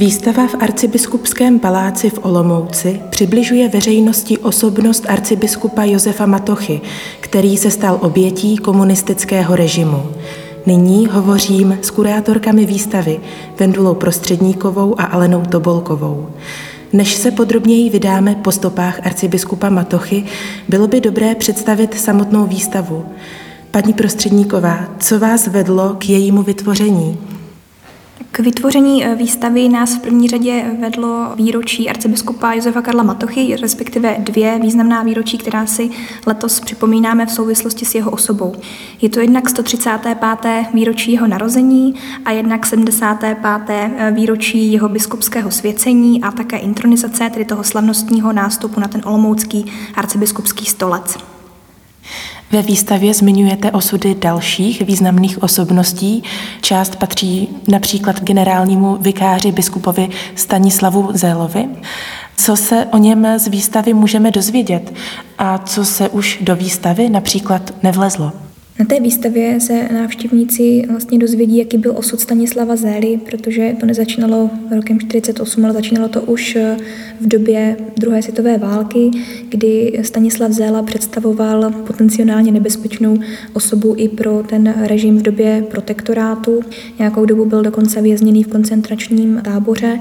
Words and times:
Výstava 0.00 0.46
v 0.46 0.54
arcibiskupském 0.60 1.58
paláci 1.58 2.10
v 2.10 2.18
Olomouci 2.22 3.00
přibližuje 3.10 3.68
veřejnosti 3.68 4.38
osobnost 4.38 5.06
arcibiskupa 5.08 5.84
Josefa 5.84 6.26
Matochy, 6.26 6.80
který 7.20 7.56
se 7.56 7.70
stal 7.70 7.98
obětí 8.02 8.56
komunistického 8.56 9.56
režimu. 9.56 10.02
Nyní 10.66 11.06
hovořím 11.06 11.78
s 11.82 11.90
kurátorkami 11.90 12.66
výstavy 12.66 13.20
Vendulou 13.58 13.94
Prostředníkovou 13.94 15.00
a 15.00 15.04
Alenou 15.04 15.42
Tobolkovou. 15.42 16.28
Než 16.92 17.14
se 17.14 17.30
podrobněji 17.30 17.90
vydáme 17.90 18.34
po 18.34 18.52
stopách 18.52 19.06
arcibiskupa 19.06 19.68
Matochy, 19.68 20.24
bylo 20.68 20.88
by 20.88 21.00
dobré 21.00 21.34
představit 21.34 22.00
samotnou 22.00 22.46
výstavu. 22.46 23.04
Paní 23.70 23.92
Prostředníková, 23.92 24.88
co 24.98 25.18
vás 25.18 25.46
vedlo 25.46 25.94
k 25.98 26.08
jejímu 26.08 26.42
vytvoření? 26.42 27.29
K 28.32 28.38
vytvoření 28.38 29.04
eh, 29.04 29.14
výstavy 29.14 29.68
nás 29.68 29.96
v 29.96 30.00
první 30.00 30.28
řadě 30.28 30.76
vedlo 30.80 31.32
výročí 31.36 31.90
arcibiskupa 31.90 32.52
Josefa 32.52 32.82
Karla 32.82 33.02
Matochy, 33.02 33.56
respektive 33.56 34.16
dvě 34.18 34.58
významná 34.62 35.02
výročí, 35.02 35.38
která 35.38 35.66
si 35.66 35.90
letos 36.26 36.60
připomínáme 36.60 37.26
v 37.26 37.30
souvislosti 37.30 37.84
s 37.84 37.94
jeho 37.94 38.10
osobou. 38.10 38.54
Je 39.02 39.08
to 39.08 39.20
jednak 39.20 39.48
135. 39.48 40.18
výročí 40.74 41.12
jeho 41.12 41.26
narození 41.26 41.94
a 42.24 42.30
jednak 42.30 42.66
75. 42.66 43.70
Eh, 43.70 44.10
výročí 44.10 44.72
jeho 44.72 44.88
biskupského 44.88 45.50
svěcení 45.50 46.22
a 46.22 46.30
také 46.30 46.56
intronizace, 46.56 47.30
tedy 47.30 47.44
toho 47.44 47.64
slavnostního 47.64 48.32
nástupu 48.32 48.80
na 48.80 48.88
ten 48.88 49.00
olomoucký 49.04 49.72
arcibiskupský 49.94 50.66
stolec. 50.66 51.29
Ve 52.52 52.62
výstavě 52.62 53.14
zmiňujete 53.14 53.70
osudy 53.70 54.14
dalších 54.14 54.82
významných 54.82 55.42
osobností. 55.42 56.22
Část 56.60 56.96
patří 56.96 57.48
například 57.68 58.22
generálnímu 58.22 58.96
vikáři 58.96 59.52
biskupovi 59.52 60.08
Stanislavu 60.34 61.08
Zélovi. 61.12 61.68
Co 62.36 62.56
se 62.56 62.86
o 62.92 62.98
něm 62.98 63.38
z 63.38 63.48
výstavy 63.48 63.94
můžeme 63.94 64.30
dozvědět 64.30 64.94
a 65.38 65.58
co 65.58 65.84
se 65.84 66.08
už 66.08 66.38
do 66.40 66.56
výstavy 66.56 67.08
například 67.08 67.74
nevlezlo? 67.82 68.32
Na 68.80 68.86
té 68.86 69.00
výstavě 69.00 69.60
se 69.60 69.88
návštěvníci 69.92 70.82
vlastně 70.88 71.18
dozvědí, 71.18 71.58
jaký 71.58 71.78
byl 71.78 71.92
osud 71.96 72.20
Stanislava 72.20 72.76
Zély, 72.76 73.20
protože 73.30 73.76
to 73.80 73.86
nezačínalo 73.86 74.50
rokem 74.76 74.98
1948, 74.98 75.64
ale 75.64 75.74
začínalo 75.74 76.08
to 76.08 76.22
už 76.22 76.56
eh, 76.56 76.76
v 77.20 77.28
době 77.28 77.76
druhé 77.96 78.22
světové 78.22 78.58
války, 78.58 79.10
kdy 79.48 80.00
Stanislav 80.02 80.52
Zéla 80.52 80.82
představoval 80.82 81.70
potenciálně 81.86 82.52
nebezpečnou 82.52 83.18
osobu 83.52 83.94
i 83.96 84.08
pro 84.08 84.42
ten 84.48 84.74
režim 84.86 85.18
v 85.18 85.22
době 85.22 85.64
protektorátu. 85.70 86.60
Nějakou 86.98 87.24
dobu 87.24 87.44
byl 87.44 87.62
dokonce 87.62 88.02
vězněný 88.02 88.44
v 88.44 88.48
koncentračním 88.48 89.40
táboře 89.44 90.00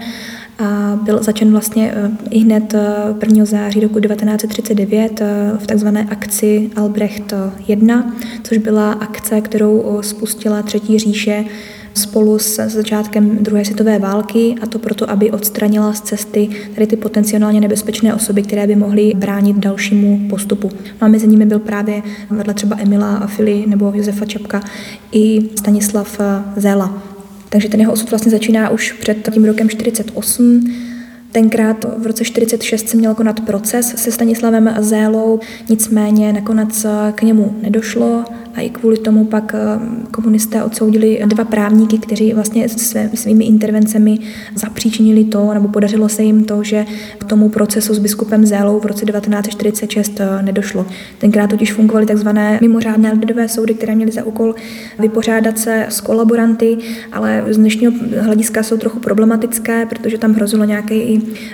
a 0.59 0.99
byl 1.03 1.23
začen 1.23 1.52
vlastně 1.52 1.93
eh, 1.95 2.11
i 2.29 2.39
hned 2.39 2.73
1. 3.21 3.43
Eh, 3.43 3.45
září 3.45 3.79
roku 3.79 3.99
1939 3.99 5.21
eh, 5.21 5.52
v 5.57 5.67
takzvané 5.67 6.07
akci 6.11 6.69
Albrecht 6.75 7.33
1, 7.67 8.13
což 8.43 8.57
byla 8.57 8.91
akce, 8.91 9.41
kterou 9.41 9.99
spustila 10.02 10.61
Třetí 10.61 10.99
říše 10.99 11.45
spolu 11.93 12.39
s 12.39 12.67
začátkem 12.67 13.37
druhé 13.41 13.65
světové 13.65 13.99
války 13.99 14.55
a 14.61 14.65
to 14.65 14.80
proto, 14.80 15.09
aby 15.09 15.31
odstranila 15.31 15.93
z 15.93 16.02
cesty 16.02 16.49
tady 16.76 16.87
ty 16.87 16.95
potenciálně 16.95 17.61
nebezpečné 17.61 18.14
osoby, 18.15 18.41
které 18.41 18.67
by 18.67 18.76
mohly 18.76 19.14
bránit 19.15 19.58
dalšímu 19.58 20.27
postupu. 20.30 20.71
No 21.02 21.05
a 21.05 21.08
mezi 21.08 21.27
nimi 21.27 21.45
byl 21.45 21.59
právě 21.59 22.02
vedle 22.30 22.53
třeba 22.53 22.77
Emila 22.80 23.17
Afili 23.17 23.64
nebo 23.67 23.91
Josefa 23.95 24.26
Čapka 24.26 24.61
i 25.11 25.49
Stanislav 25.55 26.20
Zéla. 26.55 27.08
Takže 27.49 27.70
ten 27.70 27.80
jeho 27.80 27.93
osud 27.93 28.10
vlastně 28.10 28.32
začíná 28.32 28.70
už 28.70 28.92
před 28.92 29.30
tím 29.33 29.45
rokem 29.45 29.70
48. 29.70 30.89
Tenkrát 31.31 31.85
v 31.97 32.07
roce 32.07 32.25
46 32.25 32.89
se 32.89 32.97
měl 32.97 33.15
konat 33.15 33.39
proces 33.39 33.93
se 33.95 34.11
Stanislavem 34.11 34.75
Zélou, 34.79 35.39
nicméně 35.69 36.33
nakonec 36.33 36.85
k 37.15 37.21
němu 37.21 37.55
nedošlo 37.61 38.25
a 38.55 38.61
i 38.61 38.69
kvůli 38.69 38.97
tomu 38.97 39.25
pak 39.25 39.55
eh, 39.55 39.79
komunisté 40.11 40.63
odsoudili 40.63 41.21
dva 41.25 41.43
právníky, 41.43 41.97
kteří 41.97 42.33
vlastně 42.33 42.69
svými 43.13 43.45
intervencemi 43.45 44.19
zapříčinili 44.55 45.23
to, 45.23 45.53
nebo 45.53 45.67
podařilo 45.67 46.09
se 46.09 46.23
jim 46.23 46.43
to, 46.43 46.63
že 46.63 46.85
k 47.17 47.23
tomu 47.23 47.49
procesu 47.49 47.93
s 47.93 47.99
biskupem 47.99 48.45
Zélou 48.45 48.79
v 48.79 48.85
roce 48.85 49.05
1946 49.05 50.19
eh, 50.19 50.41
nedošlo. 50.41 50.85
Tenkrát 51.17 51.49
totiž 51.49 51.73
fungovaly 51.73 52.05
tzv. 52.05 52.29
mimořádné 52.61 53.13
lidové 53.13 53.47
soudy, 53.47 53.73
které 53.73 53.95
měly 53.95 54.11
za 54.11 54.23
úkol 54.23 54.55
vypořádat 54.99 55.59
se 55.59 55.85
s 55.89 56.01
kolaboranty, 56.01 56.77
ale 57.11 57.43
z 57.49 57.57
dnešního 57.57 57.93
hlediska 58.21 58.63
jsou 58.63 58.77
trochu 58.77 58.99
problematické, 58.99 59.85
protože 59.85 60.17
tam 60.17 60.33
hrozilo 60.33 60.65
nějaké 60.65 60.95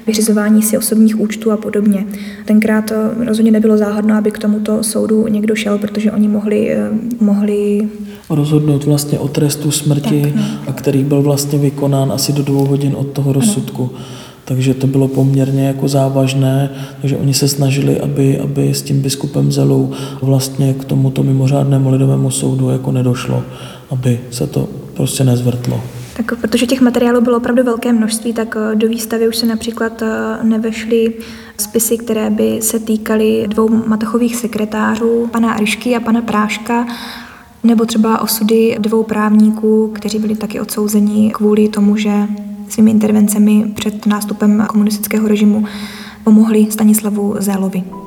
vyřizování 0.07 0.61
si 0.61 0.77
osobních 0.77 1.19
účtů 1.19 1.51
a 1.51 1.57
podobně. 1.57 2.05
Tenkrát 2.45 2.81
to 2.81 2.95
rozhodně 3.25 3.51
nebylo 3.51 3.77
záhodno, 3.77 4.15
aby 4.15 4.31
k 4.31 4.39
tomuto 4.39 4.83
soudu 4.83 5.27
někdo 5.27 5.55
šel, 5.55 5.77
protože 5.77 6.11
oni 6.11 6.27
mohli 6.27 6.71
eh, 6.71 6.89
mohli 7.19 7.89
rozhodnout 8.29 8.83
vlastně 8.83 9.19
o 9.19 9.27
trestu 9.27 9.71
smrti, 9.71 10.21
tak, 10.21 10.35
no. 10.35 10.43
a 10.67 10.73
který 10.73 11.03
byl 11.03 11.21
vlastně 11.21 11.59
vykonán 11.59 12.11
asi 12.11 12.33
do 12.33 12.43
dvou 12.43 12.65
hodin 12.65 12.95
od 12.95 13.07
toho 13.07 13.33
rozsudku. 13.33 13.89
Ano. 13.93 14.05
Takže 14.45 14.73
to 14.73 14.87
bylo 14.87 15.07
poměrně 15.07 15.67
jako 15.67 15.87
závažné, 15.87 16.69
takže 17.01 17.17
oni 17.17 17.33
se 17.33 17.47
snažili, 17.47 17.99
aby, 17.99 18.39
aby 18.39 18.73
s 18.73 18.81
tím 18.81 19.01
biskupem 19.01 19.51
Zelou 19.51 19.91
vlastně 20.21 20.73
k 20.73 20.85
tomuto 20.85 21.23
mimořádnému 21.23 21.89
lidovému 21.89 22.31
soudu 22.31 22.69
jako 22.69 22.91
nedošlo, 22.91 23.43
aby 23.89 24.19
se 24.31 24.47
to 24.47 24.69
prostě 24.93 25.23
nezvrtlo. 25.23 25.81
Tak 26.17 26.39
protože 26.41 26.65
těch 26.65 26.81
materiálů 26.81 27.21
bylo 27.21 27.37
opravdu 27.37 27.63
velké 27.63 27.93
množství, 27.93 28.33
tak 28.33 28.55
eh, 28.57 28.75
do 28.75 28.87
výstavy 28.87 29.27
už 29.27 29.35
se 29.35 29.45
například 29.45 30.01
eh, 30.01 30.07
nevešly 30.43 31.13
spisy, 31.57 31.97
které 31.97 32.29
by 32.29 32.61
se 32.61 32.79
týkaly 32.79 33.45
dvou 33.47 33.69
matachových 33.87 34.35
sekretářů, 34.35 35.29
pana 35.31 35.57
Ryšky 35.57 35.95
a 35.95 35.99
pana 35.99 36.21
Práška, 36.21 36.87
nebo 37.63 37.85
třeba 37.85 38.21
osudy 38.21 38.75
dvou 38.79 39.03
právníků, 39.03 39.91
kteří 39.95 40.19
byli 40.19 40.35
taky 40.35 40.59
odsouzeni 40.59 41.31
kvůli 41.31 41.67
tomu, 41.67 41.97
že 41.97 42.11
svými 42.69 42.91
intervencemi 42.91 43.71
před 43.75 44.05
nástupem 44.05 44.65
komunistického 44.69 45.27
režimu 45.27 45.65
pomohli 46.23 46.67
Stanislavu 46.71 47.35
Zélovi. 47.39 48.04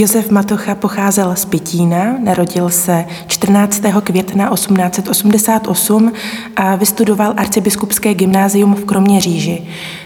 Josef 0.00 0.30
Matocha 0.30 0.74
pocházel 0.74 1.36
z 1.36 1.44
Pitína, 1.44 2.18
narodil 2.18 2.70
se 2.70 3.04
14. 3.26 3.82
května 4.04 4.50
1888 4.54 6.12
a 6.56 6.76
vystudoval 6.76 7.34
arcibiskupské 7.36 8.14
gymnázium 8.14 8.74
v 8.74 8.84
Kroměříži. 8.84 9.62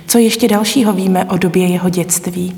Co 0.06 0.18
ještě 0.18 0.48
dalšího 0.48 0.92
víme 0.92 1.24
o 1.24 1.36
době 1.36 1.66
jeho 1.66 1.88
dětství? 1.88 2.54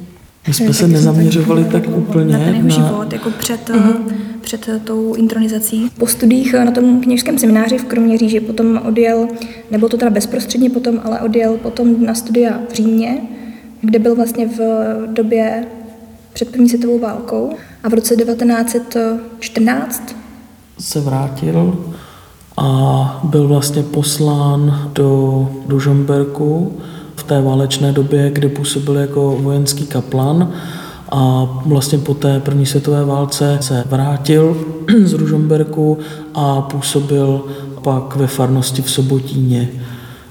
My 0.49 0.55
jsme 0.55 0.75
se 0.75 0.89
nezaměřovali 0.89 1.65
tak 1.65 1.83
úplně 1.97 2.39
na 2.39 2.45
ten 2.45 2.69
na... 2.69 2.75
život, 2.75 3.13
jako 3.13 3.31
před, 3.31 3.69
uh-huh. 3.69 3.97
před 4.41 4.69
tou 4.85 5.15
intronizací. 5.15 5.91
Po 5.99 6.07
studiích 6.07 6.55
na 6.55 6.71
tom 6.71 7.01
kněžském 7.01 7.39
semináři 7.39 7.79
v 7.79 7.85
Kroměříži 7.85 8.41
potom 8.41 8.81
odjel, 8.89 9.29
nebylo 9.71 9.89
to 9.89 9.97
teda 9.97 10.11
bezprostředně 10.11 10.71
potom, 10.71 11.01
ale 11.05 11.21
odjel 11.21 11.57
potom 11.57 12.05
na 12.05 12.15
studia 12.15 12.61
v 12.69 12.75
Římě, 12.75 13.21
kde 13.81 13.99
byl 13.99 14.15
vlastně 14.15 14.47
v 14.47 14.61
době 15.07 15.65
před 16.35 16.51
první 16.51 16.69
světovou 16.69 16.99
válkou 16.99 17.51
a 17.85 17.89
v 17.89 17.95
roce 17.95 18.17
1914 18.17 20.17
se 20.79 21.01
vrátil 21.01 21.79
a 22.57 23.21
byl 23.25 23.49
vlastně 23.49 23.83
poslán 23.83 24.91
do 24.93 25.49
Dužomberku 25.67 26.79
v 27.17 27.23
té 27.23 27.43
válečné 27.43 27.93
době, 27.93 28.31
kde 28.31 28.49
působil 28.49 28.97
jako 28.97 29.39
vojenský 29.41 29.87
kaplan 29.87 30.53
a 31.11 31.49
vlastně 31.67 31.99
po 31.99 32.15
té 32.15 32.41
první 32.41 32.67
světové 32.67 33.05
válce 33.05 33.59
se 33.61 33.85
vrátil 33.91 34.57
z 35.05 35.13
Ružomberku 35.13 35.99
a 36.35 36.61
působil 36.61 37.45
pak 37.83 38.17
ve 38.17 38.27
farnosti 38.27 38.83
v 38.83 38.91
Sobotíně 38.91 39.69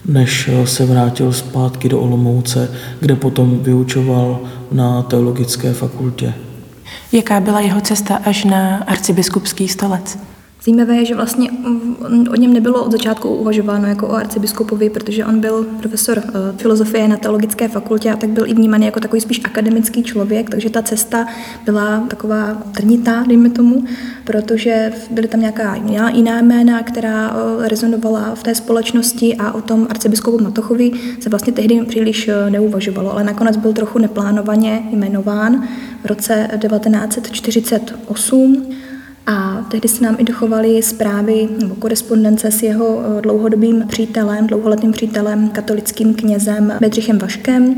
než 0.05 0.49
eh, 0.53 0.67
se 0.67 0.85
vrátil 0.85 1.33
zpátky 1.33 1.89
do 1.89 1.99
Olomouce, 1.99 2.71
kde 2.99 3.15
potom 3.15 3.59
vyučoval 3.59 4.39
na 4.71 5.01
teologické 5.01 5.73
fakultě. 5.73 6.33
Jaká 7.11 7.39
byla 7.39 7.59
jeho 7.59 7.81
cesta 7.81 8.15
až 8.25 8.43
na 8.43 8.77
arcibiskupský 8.77 9.67
stolec? 9.67 10.17
Zajímavé 10.65 10.95
je, 10.95 11.05
že 11.05 11.15
vlastně 11.15 11.49
o 12.31 12.35
něm 12.35 12.53
nebylo 12.53 12.85
od 12.85 12.91
začátku 12.91 13.29
uvažováno 13.29 13.87
jako 13.87 14.07
o 14.07 14.13
arcibiskupovi, 14.13 14.89
protože 14.89 15.25
on 15.25 15.39
byl 15.39 15.67
profesor 15.79 16.23
eh, 16.25 16.31
filozofie 16.57 17.07
na 17.07 17.17
teologické 17.17 17.67
fakultě 17.67 18.11
a 18.11 18.15
tak 18.15 18.29
byl 18.29 18.47
i 18.47 18.53
vnímaný 18.53 18.85
jako 18.85 18.99
takový 18.99 19.21
spíš 19.21 19.41
akademický 19.43 20.03
člověk, 20.03 20.49
takže 20.49 20.69
ta 20.69 20.81
cesta 20.81 21.27
byla 21.65 22.03
taková 22.07 22.57
trnitá, 22.71 23.23
dejme 23.27 23.49
tomu, 23.49 23.83
protože 24.23 24.91
byly 25.11 25.27
tam 25.27 25.39
nějaká 25.39 25.75
jiná 26.13 26.41
jména, 26.41 26.83
která 26.83 27.29
eh, 27.29 27.33
rezonovala 27.69 28.35
v 28.35 28.43
té 28.43 28.55
společnosti 28.55 29.35
a 29.35 29.51
o 29.51 29.61
tom 29.61 29.87
arcibiskupu 29.89 30.43
Matochovi 30.43 30.91
se 31.19 31.29
vlastně 31.29 31.53
tehdy 31.53 31.81
příliš 31.81 32.27
eh, 32.27 32.49
neuvažovalo, 32.49 33.11
ale 33.11 33.23
nakonec 33.23 33.57
byl 33.57 33.73
trochu 33.73 33.99
neplánovaně 33.99 34.83
jmenován 34.91 35.67
v 36.03 36.05
roce 36.05 36.47
1948 36.59 38.73
a 39.27 39.62
tehdy 39.73 39.87
se 39.87 40.03
nám 40.03 40.15
i 40.19 40.23
dochovaly 40.23 40.83
zprávy 40.83 41.49
nebo 41.61 41.75
korespondence 41.75 42.51
s 42.51 42.63
jeho 42.63 43.01
eh, 43.01 43.21
dlouhodobým 43.21 43.83
přítelem, 43.87 44.47
dlouholetým 44.47 44.91
přítelem, 44.91 45.49
katolickým 45.49 46.13
knězem 46.13 46.73
Bedřichem 46.81 47.17
Vaškem, 47.17 47.75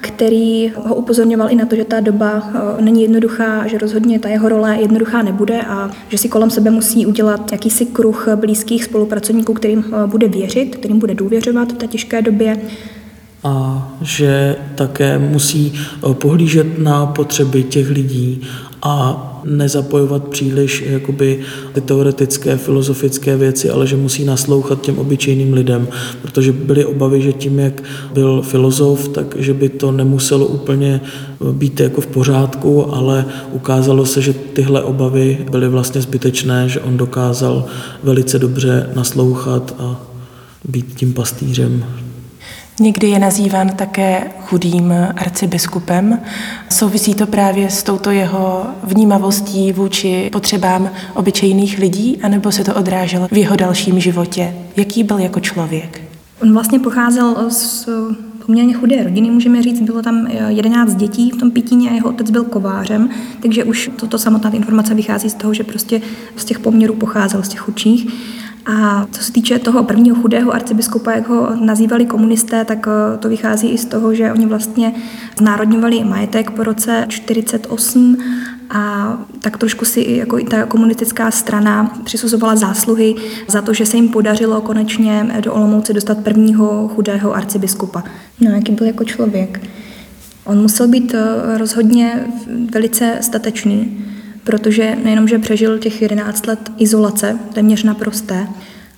který 0.00 0.72
ho 0.76 0.94
upozorňoval 0.94 1.50
i 1.50 1.54
na 1.54 1.66
to, 1.66 1.76
že 1.76 1.84
ta 1.84 2.00
doba 2.00 2.50
eh, 2.54 2.82
není 2.82 3.02
jednoduchá, 3.02 3.66
že 3.66 3.78
rozhodně 3.78 4.18
ta 4.18 4.28
jeho 4.28 4.48
role 4.48 4.76
jednoduchá 4.80 5.22
nebude 5.22 5.62
a 5.62 5.90
že 6.08 6.18
si 6.18 6.28
kolem 6.28 6.50
sebe 6.50 6.70
musí 6.70 7.06
udělat 7.06 7.52
jakýsi 7.52 7.86
kruh 7.86 8.28
blízkých 8.34 8.84
spolupracovníků, 8.84 9.54
kterým 9.54 9.84
eh, 9.88 10.06
bude 10.06 10.28
věřit, 10.28 10.76
kterým 10.76 10.98
bude 10.98 11.14
důvěřovat 11.14 11.72
v 11.72 11.76
té 11.76 11.86
těžké 11.86 12.22
době. 12.22 12.56
A 13.44 13.96
že 14.02 14.56
také 14.74 15.18
musí 15.18 15.72
pohlížet 16.12 16.78
na 16.78 17.06
potřeby 17.06 17.62
těch 17.62 17.90
lidí 17.90 18.42
a 18.82 19.22
nezapojovat 19.44 20.28
příliš 20.28 20.84
jakoby, 20.86 21.40
ty 21.72 21.80
teoretické, 21.80 22.56
filozofické 22.56 23.36
věci, 23.36 23.70
ale 23.70 23.86
že 23.86 23.96
musí 23.96 24.24
naslouchat 24.24 24.80
těm 24.80 24.98
obyčejným 24.98 25.52
lidem, 25.52 25.88
protože 26.22 26.52
byly 26.52 26.84
obavy, 26.84 27.22
že 27.22 27.32
tím, 27.32 27.58
jak 27.58 27.82
byl 28.14 28.42
filozof, 28.42 29.08
tak 29.08 29.34
že 29.38 29.54
by 29.54 29.68
to 29.68 29.92
nemuselo 29.92 30.46
úplně 30.46 31.00
být 31.52 31.80
jako 31.80 32.00
v 32.00 32.06
pořádku, 32.06 32.94
ale 32.94 33.24
ukázalo 33.52 34.06
se, 34.06 34.22
že 34.22 34.32
tyhle 34.32 34.82
obavy 34.82 35.38
byly 35.50 35.68
vlastně 35.68 36.00
zbytečné, 36.00 36.68
že 36.68 36.80
on 36.80 36.96
dokázal 36.96 37.64
velice 38.02 38.38
dobře 38.38 38.90
naslouchat 38.94 39.74
a 39.78 40.00
být 40.68 40.94
tím 40.94 41.12
pastýřem 41.12 41.84
Někdy 42.80 43.06
je 43.06 43.18
nazýván 43.18 43.68
také 43.68 44.30
chudým 44.40 44.94
arcibiskupem. 45.16 46.20
Souvisí 46.70 47.14
to 47.14 47.26
právě 47.26 47.70
s 47.70 47.82
touto 47.82 48.10
jeho 48.10 48.66
vnímavostí 48.82 49.72
vůči 49.72 50.28
potřebám 50.32 50.90
obyčejných 51.14 51.78
lidí, 51.78 52.18
anebo 52.22 52.52
se 52.52 52.64
to 52.64 52.74
odráželo 52.74 53.28
v 53.30 53.36
jeho 53.36 53.56
dalším 53.56 54.00
životě? 54.00 54.54
Jaký 54.76 55.04
byl 55.04 55.18
jako 55.18 55.40
člověk? 55.40 56.02
On 56.42 56.52
vlastně 56.52 56.78
pocházel 56.78 57.50
z 57.50 57.88
poměrně 58.46 58.74
chudé 58.74 59.04
rodiny, 59.04 59.30
můžeme 59.30 59.62
říct, 59.62 59.80
bylo 59.80 60.02
tam 60.02 60.26
11 60.48 60.94
dětí 60.94 61.30
v 61.30 61.36
tom 61.36 61.50
Pítíně 61.50 61.90
a 61.90 61.94
jeho 61.94 62.08
otec 62.08 62.30
byl 62.30 62.44
kovářem, 62.44 63.10
takže 63.42 63.64
už 63.64 63.90
toto 63.96 64.18
samotná 64.18 64.50
informace 64.50 64.94
vychází 64.94 65.30
z 65.30 65.34
toho, 65.34 65.54
že 65.54 65.64
prostě 65.64 66.00
z 66.36 66.44
těch 66.44 66.58
poměrů 66.58 66.94
pocházel, 66.94 67.42
z 67.42 67.48
těch 67.48 67.60
chudších. 67.60 68.12
A 68.66 69.06
co 69.10 69.22
se 69.22 69.32
týče 69.32 69.58
toho 69.58 69.84
prvního 69.84 70.16
chudého 70.16 70.52
arcibiskupa, 70.52 71.12
jak 71.12 71.28
ho 71.28 71.56
nazývali 71.60 72.06
komunisté, 72.06 72.64
tak 72.64 72.86
eh, 72.88 73.18
to 73.18 73.28
vychází 73.28 73.68
i 73.68 73.78
z 73.78 73.84
toho, 73.84 74.14
že 74.14 74.32
oni 74.32 74.46
vlastně 74.46 74.94
znárodňovali 75.38 76.04
majetek 76.04 76.50
po 76.50 76.64
roce 76.64 77.04
48 77.08 78.16
a 78.70 79.12
tak 79.40 79.58
trošku 79.58 79.84
si 79.84 80.06
jako 80.08 80.38
i 80.38 80.44
ta 80.44 80.66
komunistická 80.66 81.30
strana 81.30 82.00
přisuzovala 82.04 82.56
zásluhy 82.56 83.14
za 83.48 83.62
to, 83.62 83.74
že 83.74 83.86
se 83.86 83.96
jim 83.96 84.08
podařilo 84.08 84.60
konečně 84.60 85.40
do 85.40 85.54
Olomouce 85.54 85.92
dostat 85.92 86.18
prvního 86.18 86.90
chudého 86.94 87.34
arcibiskupa. 87.34 88.04
No, 88.40 88.50
jaký 88.50 88.72
byl 88.72 88.86
jako 88.86 89.04
člověk. 89.04 89.60
On 90.44 90.62
musel 90.62 90.88
být 90.88 91.14
eh, 91.14 91.58
rozhodně 91.58 92.26
velice 92.72 93.18
statečný, 93.20 94.05
protože 94.46 94.96
nejenom, 95.04 95.28
že 95.28 95.38
přežil 95.38 95.78
těch 95.78 96.02
11 96.02 96.46
let 96.46 96.72
izolace, 96.78 97.38
téměř 97.54 97.82
naprosté, 97.82 98.46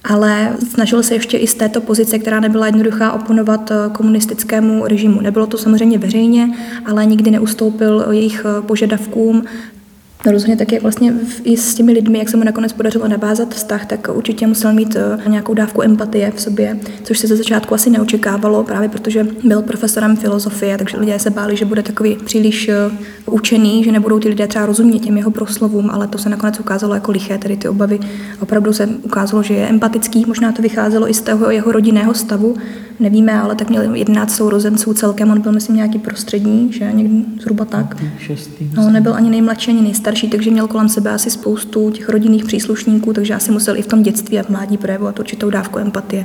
ale 0.04 0.52
snažil 0.70 1.02
se 1.02 1.14
ještě 1.14 1.38
i 1.38 1.46
z 1.46 1.54
této 1.54 1.80
pozice, 1.80 2.18
která 2.18 2.40
nebyla 2.40 2.66
jednoduchá, 2.66 3.12
oponovat 3.12 3.70
eh, 3.70 3.74
komunistickému 3.92 4.86
režimu. 4.86 5.20
Nebylo 5.20 5.46
to 5.46 5.58
samozřejmě 5.58 5.98
veřejně, 5.98 6.50
ale 6.86 7.06
nikdy 7.06 7.30
neustoupil 7.30 8.06
jejich 8.10 8.46
eh, 8.48 8.62
požadavkům, 8.62 9.44
No 10.26 10.32
rozhodně 10.32 10.56
tak, 10.56 10.72
jak 10.72 10.82
vlastně 10.82 11.14
i 11.44 11.56
s 11.56 11.74
těmi 11.74 11.92
lidmi, 11.92 12.18
jak 12.18 12.28
se 12.28 12.36
mu 12.36 12.44
nakonec 12.44 12.72
podařilo 12.72 13.08
navázat 13.08 13.54
vztah, 13.54 13.86
tak 13.86 14.08
určitě 14.12 14.46
musel 14.46 14.72
mít 14.72 14.96
eh, 14.96 15.28
nějakou 15.30 15.54
dávku 15.54 15.82
empatie 15.82 16.30
v 16.30 16.40
sobě, 16.40 16.78
což 17.02 17.18
se 17.18 17.26
ze 17.26 17.36
začátku 17.36 17.74
asi 17.74 17.90
neočekávalo, 17.90 18.64
právě 18.64 18.88
protože 18.88 19.26
byl 19.44 19.62
profesorem 19.62 20.16
filozofie, 20.16 20.78
takže 20.78 20.96
lidé 20.96 21.18
se 21.18 21.30
báli, 21.30 21.56
že 21.56 21.64
bude 21.64 21.82
takový 21.82 22.16
příliš 22.24 22.68
eh, 22.68 22.74
učený, 23.30 23.84
že 23.84 23.92
nebudou 23.92 24.18
ty 24.18 24.28
lidé 24.28 24.46
třeba 24.46 24.66
rozumět 24.66 24.98
těm 24.98 25.16
jeho 25.16 25.30
proslovům, 25.30 25.90
ale 25.90 26.08
to 26.08 26.18
se 26.18 26.28
nakonec 26.28 26.60
ukázalo 26.60 26.94
jako 26.94 27.12
liché, 27.12 27.38
tedy 27.38 27.56
ty 27.56 27.68
obavy. 27.68 27.98
Opravdu 28.40 28.72
se 28.72 28.86
ukázalo, 28.86 29.42
že 29.42 29.54
je 29.54 29.68
empatický, 29.68 30.24
možná 30.26 30.52
to 30.52 30.62
vycházelo 30.62 31.10
i 31.10 31.14
z 31.14 31.20
toho 31.20 31.50
jeho 31.50 31.72
rodinného 31.72 32.14
stavu, 32.14 32.56
nevíme, 33.00 33.40
ale 33.40 33.54
tak 33.54 33.70
měl 33.70 33.94
11 33.94 34.36
sourozenců 34.36 34.94
celkem, 34.94 35.30
on 35.30 35.40
byl 35.40 35.52
myslím 35.52 35.76
nějaký 35.76 35.98
prostřední, 35.98 36.72
že 36.72 36.92
někdy 36.92 37.24
zhruba 37.40 37.64
tak. 37.64 37.96
Šestý, 38.18 38.70
no, 38.74 38.90
nebyl 38.90 39.14
ani 39.14 39.30
nejmladší, 39.30 39.70
ani 39.70 39.82
nejstarší, 39.82 40.07
takže 40.28 40.50
měl 40.50 40.68
kolem 40.68 40.88
sebe 40.88 41.10
asi 41.10 41.30
spoustu 41.30 41.90
těch 41.90 42.08
rodinných 42.08 42.44
příslušníků, 42.44 43.12
takže 43.12 43.34
asi 43.34 43.52
musel 43.52 43.76
i 43.76 43.82
v 43.82 43.86
tom 43.86 44.02
dětství 44.02 44.38
a 44.38 44.42
v 44.42 44.48
mládí 44.48 44.78
projevovat 44.78 45.18
určitou 45.18 45.50
dávku 45.50 45.78
empatie. 45.78 46.24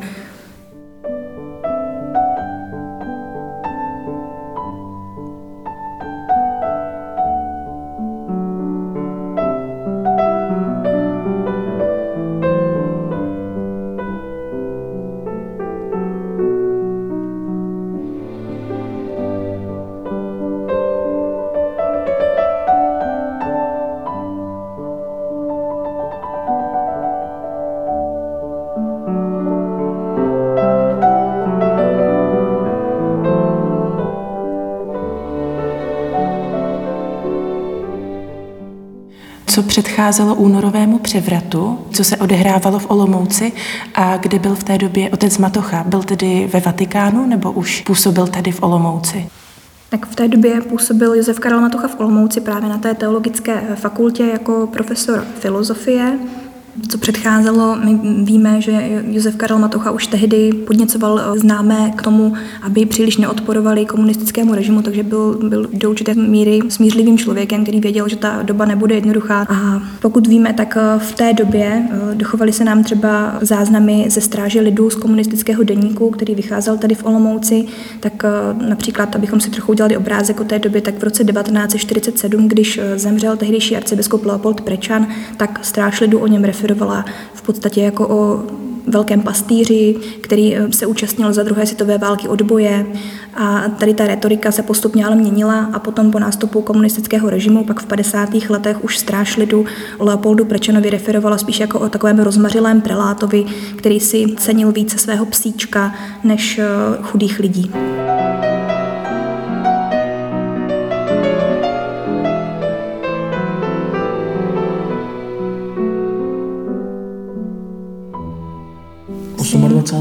Předcházelo 39.74 40.36
únorovému 40.36 41.00
převratu, 41.00 41.80
co 41.92 42.04
se 42.04 42.18
odehrávalo 42.18 42.80
v 42.80 42.92
Olomouci 42.92 43.52
a 43.96 44.18
kde 44.18 44.40
byl 44.40 44.56
v 44.56 44.64
té 44.64 44.78
době 44.78 45.10
otec 45.10 45.38
Matocha. 45.38 45.84
Byl 45.88 46.04
tedy 46.04 46.50
ve 46.54 46.60
Vatikánu 46.60 47.28
nebo 47.28 47.52
už 47.52 47.82
působil 47.82 48.28
tady 48.28 48.52
v 48.52 48.64
Olomouci? 48.64 49.28
Tak 49.90 50.06
v 50.06 50.16
té 50.16 50.28
době 50.28 50.62
působil 50.62 51.14
Josef 51.14 51.40
Karel 51.40 51.62
Matocha 51.62 51.88
v 51.88 52.00
Olomouci 52.00 52.42
právě 52.42 52.70
na 52.70 52.78
té 52.78 52.94
teologické 52.94 53.62
fakultě 53.76 54.24
jako 54.24 54.68
profesor 54.74 55.26
filozofie 55.40 56.20
co 56.90 56.98
předcházelo, 56.98 57.76
my 57.84 58.00
víme, 58.24 58.62
že 58.62 59.02
Josef 59.08 59.36
Karel 59.36 59.60
Matocha 59.60 59.92
už 59.92 60.08
tehdy 60.08 60.54
podněcoval 60.54 61.20
eh, 61.20 61.40
známé 61.40 61.92
k 61.96 62.02
tomu, 62.02 62.34
aby 62.62 62.86
příliš 62.86 63.18
neodporovali 63.18 63.86
komunistickému 63.86 64.56
režimu, 64.56 64.82
takže 64.82 65.04
byl, 65.04 65.40
byl 65.50 65.70
do 65.74 65.90
určité 65.90 66.14
míry 66.14 66.60
smířlivým 66.70 67.18
člověkem, 67.18 67.64
který 67.64 67.80
věděl, 67.80 68.10
že 68.10 68.16
ta 68.16 68.44
doba 68.44 68.66
nebude 68.66 68.96
jednoduchá. 68.96 69.46
A 69.50 69.82
pokud 70.02 70.28
víme, 70.28 70.54
tak 70.54 70.78
eh, 70.78 71.00
v 71.00 71.12
té 71.12 71.34
době 71.34 71.88
eh, 71.92 72.16
dochovaly 72.16 72.54
se 72.54 72.64
nám 72.64 72.84
třeba 72.84 73.38
záznamy 73.42 74.06
ze 74.10 74.22
stráže 74.22 74.62
lidu 74.62 74.90
z 74.90 74.96
komunistického 74.96 75.64
deníku, 75.64 76.10
který 76.10 76.36
vycházel 76.36 76.78
tady 76.78 76.96
v 76.96 77.06
Olomouci, 77.06 77.66
tak 78.00 78.24
například, 78.68 79.16
abychom 79.16 79.40
si 79.40 79.50
trochu 79.50 79.72
udělali 79.72 79.98
obrázek 79.98 80.40
o 80.40 80.44
té 80.44 80.60
době, 80.60 80.82
tak 80.82 81.00
v 81.00 81.04
roce 81.04 81.24
1947, 81.24 82.48
když 82.48 82.80
zemřel 82.96 83.38
tehdejší 83.38 83.78
arcibiskup 83.78 84.26
Leopold 84.26 84.62
Prečan, 84.62 85.08
tak 85.38 85.60
stráž 85.62 86.02
lidu 86.02 86.20
o 86.20 86.28
něm 86.28 86.44
referoval 86.44 86.63
referovala 86.64 87.06
v 87.34 87.42
podstatě 87.42 87.82
jako 87.82 88.08
o 88.08 88.44
velkém 88.88 89.22
pastýři, 89.22 89.96
který 90.22 90.56
eh, 90.56 90.72
se 90.72 90.86
účastnil 90.86 91.34
za 91.34 91.44
druhé 91.44 91.66
světové 91.66 91.98
války 91.98 92.28
odboje 92.28 92.86
a 93.34 93.70
tady 93.70 93.94
ta 93.94 94.08
retorika 94.08 94.52
se 94.52 94.64
postupně 94.64 95.06
ale 95.06 95.16
měnila 95.16 95.70
a 95.74 95.80
potom 95.80 96.12
po 96.12 96.20
nástupu 96.20 96.62
komunistického 96.62 97.30
režimu 97.30 97.64
pak 97.64 97.80
v 97.80 97.86
50. 97.86 98.30
letech 98.50 98.84
už 98.84 98.98
stráž 98.98 99.38
lidu 99.38 99.66
Leopoldu 100.00 100.46
Prečanovi 100.46 100.90
referovala 100.90 101.38
spíš 101.38 101.60
jako 101.60 101.80
o 101.80 101.90
takovém 101.90 102.20
rozmařilém 102.20 102.82
prelátovi, 102.82 103.46
který 103.76 104.00
si 104.00 104.26
cenil 104.38 104.72
více 104.72 104.98
svého 104.98 105.26
psíčka 105.26 105.96
než 106.24 106.60
eh, 106.60 106.66
chudých 107.02 107.40
lidí. 107.40 107.72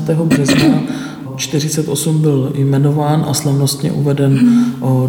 31. 0.01 0.25
března 0.25 0.83
48 1.37 2.19
byl 2.19 2.53
jmenován 2.55 3.25
a 3.29 3.35
slavnostně 3.35 3.93
uveden 3.93 4.39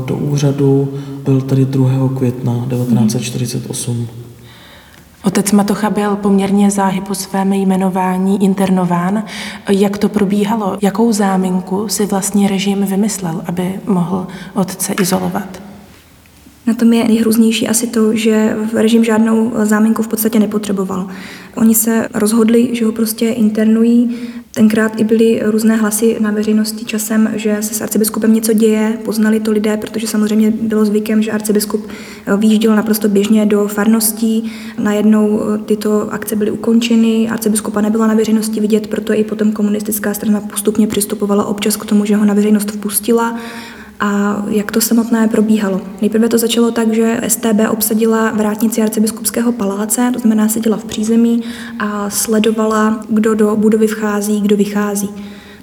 do 0.06 0.18
úřadu 0.18 0.94
byl 1.26 1.42
tedy 1.42 1.66
2. 1.66 2.10
května 2.18 2.54
1948. 2.70 4.08
Otec 5.24 5.52
Matocha 5.52 5.90
byl 5.90 6.16
poměrně 6.16 6.72
záhy 6.72 7.02
po 7.02 7.16
svém 7.16 7.54
jmenování 7.54 8.44
internován. 8.44 9.24
Jak 9.70 9.98
to 9.98 10.10
probíhalo? 10.10 10.78
Jakou 10.82 11.12
záminku 11.12 11.88
si 11.88 12.06
vlastně 12.06 12.48
režim 12.48 12.86
vymyslel, 12.86 13.42
aby 13.46 13.80
mohl 13.88 14.28
otce 14.54 14.94
izolovat? 15.02 15.62
Na 16.68 16.74
tom 16.74 16.94
je 16.94 17.08
nejhrůznější 17.08 17.68
asi 17.68 17.88
to, 17.88 18.16
že 18.16 18.56
režim 18.74 19.04
žádnou 19.04 19.52
záminku 19.64 20.04
v 20.04 20.08
podstatě 20.08 20.40
nepotřeboval. 20.40 21.08
Oni 21.56 21.76
se 21.76 22.08
rozhodli, 22.14 22.70
že 22.76 22.86
ho 22.86 22.92
prostě 22.92 23.30
internují. 23.30 24.16
Tenkrát 24.56 25.00
i 25.00 25.04
byly 25.04 25.42
různé 25.46 25.76
hlasy 25.76 26.18
na 26.20 26.32
veřejnosti 26.32 26.86
časem, 26.86 27.32
že 27.36 27.58
se 27.62 27.74
s 27.74 27.82
arcibiskupem 27.82 28.34
něco 28.34 28.54
děje, 28.54 28.98
poznali 29.06 29.40
to 29.40 29.52
lidé, 29.52 29.78
protože 29.78 30.08
samozřejmě 30.08 30.52
bylo 30.52 30.86
zvykem, 30.86 31.22
že 31.22 31.32
arcibiskup 31.32 31.88
vyjížděl 32.38 32.76
naprosto 32.76 33.08
běžně 33.10 33.46
do 33.46 33.68
farností. 33.68 34.52
Najednou 34.78 35.42
tyto 35.66 36.14
akce 36.14 36.36
byly 36.36 36.52
ukončeny, 36.52 37.30
arcibiskupa 37.30 37.82
nebyla 37.82 38.08
na 38.08 38.14
veřejnosti 38.14 38.60
vidět, 38.60 38.88
proto 38.88 39.14
i 39.14 39.24
potom 39.24 39.52
komunistická 39.52 40.14
strana 40.14 40.42
postupně 40.42 40.88
přistupovala 40.88 41.46
občas 41.46 41.76
k 41.76 41.86
tomu, 41.86 42.06
že 42.06 42.16
ho 42.16 42.26
na 42.26 42.34
veřejnost 42.34 42.72
vpustila 42.72 43.40
a 44.00 44.44
jak 44.48 44.72
to 44.72 44.82
samotné 44.82 45.28
probíhalo. 45.28 45.82
Nejprve 46.02 46.30
to 46.30 46.38
začalo 46.38 46.72
tak, 46.72 46.94
že 46.94 47.22
STB 47.28 47.70
obsadila 47.70 48.32
vrátnici 48.32 48.82
arcibiskupského 48.82 49.52
paláce, 49.52 50.10
to 50.14 50.20
znamená 50.20 50.48
seděla 50.48 50.78
v 50.78 50.86
přízemí 50.86 51.44
a 51.80 52.10
sledovala, 52.10 53.00
kdo 53.10 53.36
do 53.36 53.56
budovy 53.56 53.88
vchází, 53.88 54.42
kdo 54.42 54.58
vychází. 54.58 55.10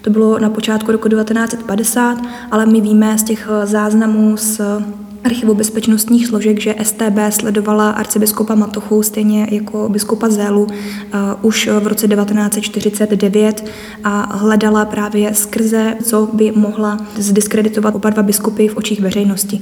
To 0.00 0.10
bylo 0.10 0.38
na 0.38 0.50
počátku 0.50 0.92
roku 0.92 1.08
1950, 1.08 2.18
ale 2.50 2.66
my 2.66 2.80
víme 2.80 3.18
z 3.18 3.22
těch 3.22 3.48
záznamů 3.64 4.36
z 4.36 4.60
archivu 5.24 5.54
bezpečnostních 5.54 6.26
složek, 6.26 6.60
že 6.60 6.74
STB 6.82 7.18
sledovala 7.30 7.90
arcibiskupa 7.90 8.54
Matochu 8.54 9.02
stejně 9.02 9.48
jako 9.50 9.88
biskupa 9.88 10.28
Zélu 10.28 10.62
uh, 10.62 10.70
už 11.42 11.68
v 11.80 11.86
roce 11.86 12.08
1949 12.08 13.64
a 14.04 14.36
hledala 14.36 14.84
právě 14.84 15.34
skrze, 15.34 15.96
co 16.04 16.28
by 16.32 16.52
mohla 16.56 17.06
zdiskreditovat 17.16 17.94
oba 17.94 18.10
dva 18.10 18.22
biskupy 18.22 18.68
v 18.68 18.76
očích 18.76 19.00
veřejnosti. 19.00 19.60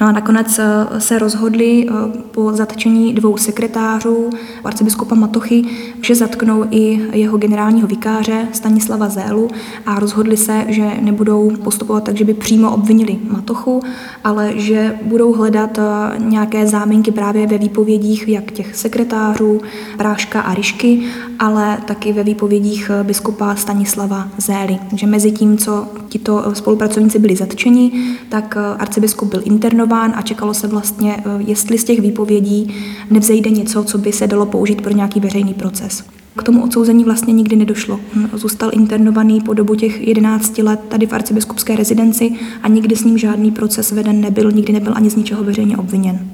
No 0.00 0.06
a 0.06 0.12
nakonec 0.12 0.58
eh, 0.58 1.00
se 1.00 1.18
rozhodli 1.18 1.86
eh, 1.88 1.92
po 2.30 2.52
zatčení 2.52 3.14
dvou 3.14 3.36
sekretářů 3.36 4.30
arcibiskupa 4.64 5.14
Matochy, 5.14 5.64
že 6.02 6.14
zatknou 6.14 6.64
i 6.70 7.00
jeho 7.12 7.38
generálního 7.38 7.88
vikáře 7.88 8.48
Stanislava 8.52 9.08
Zélu 9.08 9.50
a 9.86 9.98
rozhodli 9.98 10.36
se, 10.36 10.64
že 10.68 10.90
nebudou 11.00 11.50
postupovat 11.64 12.04
tak, 12.04 12.16
že 12.16 12.24
by 12.24 12.34
přímo 12.34 12.74
obvinili 12.74 13.18
Matochu, 13.30 13.82
ale 14.24 14.52
že 14.56 14.98
budou 15.02 15.32
hledat 15.32 15.78
eh, 15.78 15.82
nějaké 16.18 16.66
záminky 16.66 17.10
právě 17.10 17.46
ve 17.46 17.58
výpovědích 17.58 18.28
jak 18.28 18.52
těch 18.52 18.76
sekretářů, 18.76 19.60
Práška 19.96 20.40
a 20.40 20.54
Ryšky, 20.54 21.02
ale 21.38 21.78
taky 21.86 22.12
ve 22.12 22.22
výpovědích 22.22 22.90
biskupa 23.02 23.56
Stanislava 23.56 24.28
Zély. 24.38 24.78
Takže 24.90 25.06
mezi 25.06 25.32
tím, 25.32 25.58
co 25.58 25.86
tito 26.08 26.44
spolupracovníci 26.54 27.18
byli 27.18 27.36
zatčeni, 27.36 27.92
tak 28.28 28.56
arcibiskup 28.78 29.30
byl 29.30 29.42
internován 29.44 30.12
a 30.16 30.22
čekalo 30.22 30.54
se 30.54 30.66
vlastně, 30.66 31.16
eh, 31.18 31.22
jestli 31.38 31.78
z 31.78 31.84
těch 31.84 32.00
výpovědí 32.00 32.74
nevzejde 33.10 33.50
něco, 33.50 33.84
co 33.84 33.98
by 33.98 34.12
se 34.12 34.26
dalo 34.26 34.46
použít 34.46 34.82
pro 34.82 34.92
nějaký 34.92 35.20
veřejný 35.20 35.54
proces. 35.54 36.04
K 36.38 36.42
tomu 36.42 36.64
odsouzení 36.64 37.04
vlastně 37.04 37.32
nikdy 37.32 37.56
nedošlo. 37.56 38.00
Zůstal 38.32 38.70
internovaný 38.72 39.40
po 39.40 39.54
dobu 39.54 39.74
těch 39.74 40.08
11 40.08 40.62
let 40.62 40.80
tady 40.88 41.06
v 41.06 41.12
arcibiskupské 41.12 41.76
rezidenci 41.76 42.32
a 42.62 42.68
nikdy 42.68 42.96
s 42.96 43.04
ním 43.04 43.18
žádný 43.18 43.50
proces 43.50 43.92
veden 43.92 44.20
nebyl, 44.20 44.52
nikdy 44.52 44.72
nebyl 44.72 44.92
ani 44.96 45.10
z 45.10 45.16
ničeho 45.16 45.44
veřejně 45.44 45.76
obviněn. 45.76 46.33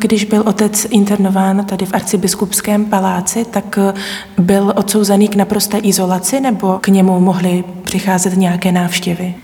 Když 0.00 0.24
byl 0.24 0.42
otec 0.46 0.86
internován 0.90 1.64
tady 1.64 1.86
v 1.86 1.94
arcibiskupském 1.94 2.84
paláci, 2.84 3.44
tak 3.50 3.78
eh, 3.78 3.94
byl 4.38 4.72
odsouzený 4.76 5.28
k 5.28 5.36
naprosté 5.36 5.78
izolaci 5.78 6.40
nebo 6.40 6.78
k 6.78 6.88
němu 6.88 7.20
mohly 7.20 7.64
přicházet 7.82 8.36
nějaké 8.36 8.72
návštěvy? 8.72 9.34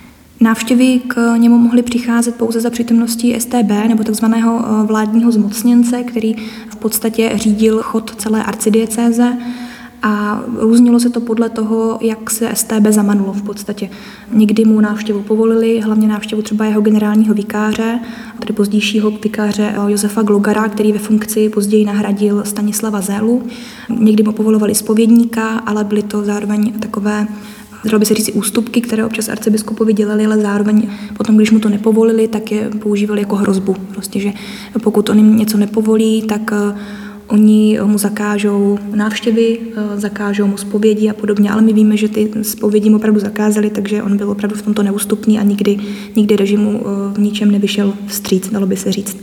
Návštěvy 0.40 1.00
k 1.08 1.36
němu 1.36 1.58
mohly 1.58 1.82
přicházet 1.82 2.34
pouze 2.34 2.60
za 2.60 2.70
přítomností 2.70 3.40
STB 3.40 3.70
nebo 3.88 4.04
takzvaného 4.04 4.64
eh, 4.64 4.86
vládního 4.86 5.32
zmocněnce, 5.32 6.02
který 6.02 6.34
v 6.70 6.76
podstatě 6.76 7.30
řídil 7.34 7.82
chod 7.82 8.14
celé 8.14 8.44
arcidiecéze 8.44 9.36
a 10.06 10.42
různilo 10.58 11.00
se 11.00 11.10
to 11.10 11.20
podle 11.20 11.48
toho, 11.48 11.98
jak 12.00 12.30
se 12.30 12.50
STB 12.54 12.86
zamanulo 12.90 13.32
v 13.32 13.42
podstatě. 13.42 13.90
Někdy 14.32 14.64
mu 14.64 14.80
návštěvu 14.80 15.22
povolili, 15.22 15.80
hlavně 15.80 16.08
návštěvu 16.08 16.42
třeba 16.42 16.64
jeho 16.64 16.80
generálního 16.80 17.34
vikáře, 17.34 18.00
tedy 18.38 18.52
pozdějšího 18.52 19.10
vikáře 19.10 19.74
eh, 19.76 19.90
Josefa 19.90 20.22
Glogara, 20.22 20.68
který 20.68 20.92
ve 20.92 20.98
funkci 20.98 21.48
později 21.48 21.84
nahradil 21.84 22.44
Stanislava 22.44 23.00
Zélu. 23.00 23.42
Někdy 23.98 24.22
mu 24.22 24.32
povolovali 24.32 24.74
spovědníka, 24.74 25.48
ale 25.48 25.84
byly 25.84 26.02
to 26.02 26.24
zároveň 26.24 26.72
takové 26.72 27.26
dalo 27.84 27.98
by 27.98 28.06
se 28.06 28.14
říct 28.14 28.30
ústupky, 28.34 28.80
které 28.80 29.04
občas 29.04 29.28
arcibiskupovi 29.28 29.92
dělali, 29.92 30.26
ale 30.26 30.38
zároveň 30.38 30.88
potom, 31.16 31.36
když 31.36 31.50
mu 31.50 31.58
to 31.58 31.68
nepovolili, 31.68 32.28
tak 32.28 32.52
je 32.52 32.70
používali 32.82 33.20
jako 33.20 33.36
hrozbu. 33.36 33.76
Prostě, 33.92 34.20
že 34.20 34.32
pokud 34.82 35.08
on 35.08 35.18
jim 35.18 35.36
něco 35.36 35.58
nepovolí, 35.58 36.22
tak 36.22 36.52
eh, 36.52 36.76
Oni 37.26 37.78
mu 37.84 37.98
zakážou 37.98 38.78
návštěvy, 38.94 39.58
eh, 39.76 40.00
zakážou 40.00 40.46
mu 40.46 40.56
zpovědi 40.56 41.10
a 41.10 41.14
podobně, 41.14 41.50
ale 41.50 41.62
my 41.62 41.72
víme, 41.72 41.96
že 41.96 42.08
ty 42.08 42.30
zpovědi 42.42 42.90
mu 42.90 42.96
opravdu 42.96 43.20
zakázali, 43.20 43.70
takže 43.70 44.02
on 44.02 44.16
byl 44.16 44.30
opravdu 44.30 44.56
v 44.56 44.62
tomto 44.62 44.82
neústupný 44.82 45.38
a 45.38 45.42
nikdy, 45.42 45.78
nikdy 46.16 46.36
režimu 46.36 46.80
eh, 46.80 47.14
v 47.14 47.18
ničem 47.18 47.50
nevyšel 47.50 47.94
vstříc, 48.06 48.50
dalo 48.50 48.66
by 48.66 48.76
se 48.76 48.92
říct. 48.92 49.16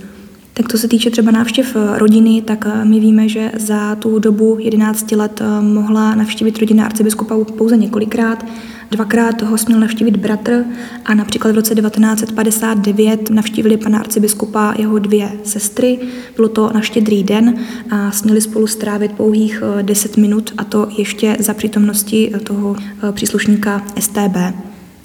Tak 0.54 0.68
to 0.68 0.78
se 0.78 0.88
týče 0.88 1.10
třeba 1.10 1.32
návštěv 1.32 1.76
eh, 1.76 2.00
rodiny, 2.00 2.42
tak 2.42 2.68
my 2.84 3.00
víme, 3.00 3.30
že 3.30 3.52
za 3.58 3.96
tu 3.96 4.20
dobu 4.20 4.58
11 4.60 5.12
let 5.12 5.42
mohla 5.62 6.16
navštívit 6.16 6.60
rodina 6.60 6.86
arcibiskupa 6.86 7.36
pouze 7.58 7.78
několikrát. 7.78 8.46
Dvakrát 8.92 9.42
ho 9.42 9.58
směl 9.58 9.80
navštívit 9.80 10.18
bratr 10.18 10.66
a 11.06 11.14
například 11.14 11.52
v 11.52 11.56
roce 11.56 11.76
1959 11.76 13.30
navštívili 13.30 13.78
pana 13.78 14.00
arcibiskupa 14.00 14.74
jeho 14.78 15.00
dvě 15.00 15.32
sestry. 15.44 16.00
Bylo 16.36 16.48
to 16.48 16.72
na 16.74 16.82
štědrý 16.82 17.24
den 17.24 17.56
a 17.92 18.12
směli 18.12 18.42
spolu 18.42 18.68
strávit 18.68 19.12
pouhých 19.12 19.64
10 19.82 20.18
minut 20.18 20.54
a 20.58 20.64
to 20.64 20.88
ještě 20.98 21.38
za 21.40 21.54
přítomnosti 21.54 22.32
toho 22.44 22.76
příslušníka 23.12 23.86
STB. 24.00 24.38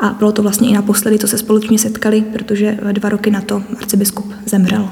A 0.00 0.08
bylo 0.18 0.32
to 0.32 0.42
vlastně 0.42 0.68
i 0.68 0.72
naposledy, 0.72 1.18
co 1.18 1.28
se 1.28 1.38
společně 1.38 1.78
setkali, 1.78 2.24
protože 2.32 2.78
dva 2.92 3.08
roky 3.08 3.30
na 3.30 3.40
to 3.40 3.62
arcibiskup 3.78 4.32
zemřel. 4.46 4.88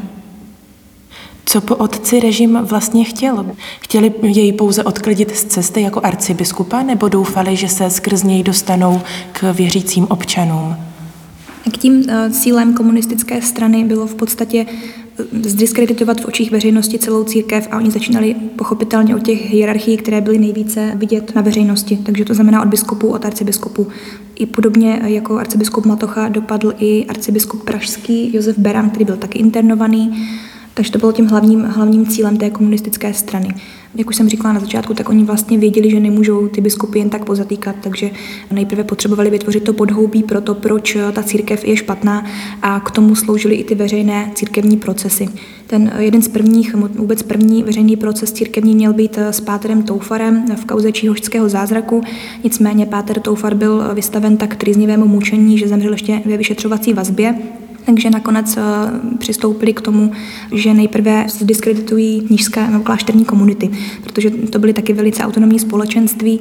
Co 1.46 1.60
po 1.60 1.76
otci 1.76 2.20
režim 2.20 2.58
vlastně 2.62 3.04
chtěl? 3.04 3.46
Chtěli 3.80 4.12
jej 4.22 4.52
pouze 4.52 4.84
odklidit 4.84 5.36
z 5.36 5.44
cesty 5.44 5.80
jako 5.80 6.00
arcibiskupa 6.04 6.82
nebo 6.82 7.08
doufali, 7.08 7.56
že 7.56 7.68
se 7.68 7.90
skrz 7.90 8.22
něj 8.22 8.42
dostanou 8.42 9.00
k 9.32 9.52
věřícím 9.52 10.06
občanům? 10.10 10.76
K 11.72 11.76
tím 11.76 12.04
eh, 12.08 12.30
cílem 12.30 12.74
komunistické 12.74 13.42
strany 13.42 13.84
bylo 13.84 14.06
v 14.06 14.14
podstatě 14.14 14.66
eh, 14.68 15.24
zdiskreditovat 15.48 16.20
v 16.20 16.24
očích 16.24 16.50
veřejnosti 16.50 16.98
celou 16.98 17.24
církev 17.24 17.68
a 17.70 17.76
oni 17.76 17.90
začínali 17.90 18.34
pochopitelně 18.34 19.16
od 19.16 19.22
těch 19.22 19.50
hierarchií, 19.50 19.96
které 19.96 20.20
byly 20.20 20.38
nejvíce 20.38 20.92
vidět 20.94 21.34
na 21.34 21.42
veřejnosti. 21.42 21.96
Takže 21.96 22.24
to 22.24 22.34
znamená 22.34 22.62
od 22.62 22.68
biskupů, 22.68 23.08
od 23.08 23.24
arcibiskupů. 23.24 23.88
I 24.34 24.46
podobně 24.46 25.00
eh, 25.02 25.10
jako 25.10 25.38
arcibiskup 25.38 25.86
Matocha 25.86 26.28
dopadl 26.28 26.72
i 26.78 27.06
arcibiskup 27.06 27.64
pražský 27.64 28.36
Josef 28.36 28.58
Beran, 28.58 28.90
který 28.90 29.04
byl 29.04 29.16
taky 29.16 29.38
internovaný. 29.38 30.28
Takže 30.74 30.92
to 30.92 30.98
bylo 30.98 31.12
tím 31.12 31.26
hlavním, 31.26 31.62
hlavním 31.62 32.06
cílem 32.06 32.36
té 32.36 32.50
komunistické 32.50 33.14
strany. 33.14 33.48
Jak 33.94 34.08
už 34.08 34.16
jsem 34.16 34.28
říkala 34.28 34.54
na 34.54 34.60
začátku, 34.60 34.94
tak 34.94 35.08
oni 35.08 35.24
vlastně 35.24 35.58
věděli, 35.58 35.90
že 35.90 36.00
nemůžou 36.00 36.48
ty 36.48 36.60
biskupy 36.60 36.98
jen 36.98 37.10
tak 37.10 37.24
pozatýkat, 37.24 37.76
takže 37.80 38.10
nejprve 38.50 38.84
potřebovali 38.84 39.30
vytvořit 39.30 39.64
to 39.64 39.72
podhoubí 39.72 40.22
pro 40.22 40.40
to, 40.40 40.54
proč 40.54 40.96
ta 41.12 41.22
církev 41.22 41.64
je 41.64 41.76
špatná 41.76 42.26
a 42.62 42.80
k 42.80 42.90
tomu 42.90 43.14
sloužily 43.14 43.54
i 43.54 43.64
ty 43.64 43.74
veřejné 43.74 44.30
církevní 44.34 44.76
procesy. 44.76 45.28
Ten 45.66 45.92
jeden 45.98 46.22
z 46.22 46.28
prvních, 46.28 46.74
vůbec 46.74 47.22
první 47.22 47.62
veřejný 47.62 47.96
proces 47.96 48.32
církevní 48.32 48.74
měl 48.74 48.92
být 48.92 49.18
s 49.18 49.40
Páterem 49.40 49.82
Toufarem 49.82 50.44
v 50.56 50.64
kauze 50.64 50.92
Číhošského 50.92 51.48
zázraku, 51.48 52.02
nicméně 52.44 52.86
Páter 52.86 53.20
Toufar 53.20 53.54
byl 53.54 53.94
vystaven 53.94 54.36
tak 54.36 54.56
trýznivému 54.56 55.08
mučení, 55.08 55.58
že 55.58 55.68
zemřel 55.68 55.92
ještě 55.92 56.22
ve 56.24 56.36
vyšetřovací 56.36 56.92
vazbě 56.92 57.34
takže 57.86 58.10
nakonec 58.10 58.56
eh, 58.56 58.60
přistoupili 59.18 59.72
k 59.72 59.80
tomu, 59.80 60.12
že 60.52 60.74
nejprve 60.74 61.26
diskreditují 61.40 62.20
knížské 62.20 62.70
nebo 62.70 62.84
klášterní 62.84 63.24
komunity, 63.24 63.70
protože 64.02 64.30
to 64.30 64.58
byly 64.58 64.72
taky 64.72 64.92
velice 64.92 65.22
autonomní 65.24 65.58
společenství, 65.58 66.40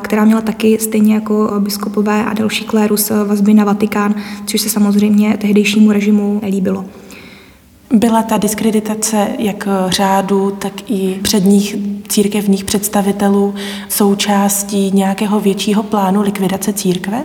která 0.00 0.24
měla 0.24 0.40
taky 0.40 0.78
stejně 0.78 1.14
jako 1.14 1.50
biskupové 1.58 2.24
a 2.24 2.34
další 2.34 2.64
klérus 2.64 3.10
vazby 3.10 3.54
na 3.54 3.64
Vatikán, 3.64 4.14
což 4.46 4.60
se 4.60 4.68
samozřejmě 4.68 5.36
tehdejšímu 5.40 5.92
režimu 5.92 6.40
nelíbilo. 6.42 6.84
Byla 7.92 8.22
ta 8.22 8.38
diskreditace 8.38 9.28
jak 9.38 9.68
řádu, 9.88 10.50
tak 10.50 10.90
i 10.90 11.18
předních 11.22 11.76
církevních 12.08 12.64
představitelů 12.64 13.54
součástí 13.88 14.90
nějakého 14.90 15.40
většího 15.40 15.82
plánu 15.82 16.22
likvidace 16.22 16.72
církve? 16.72 17.22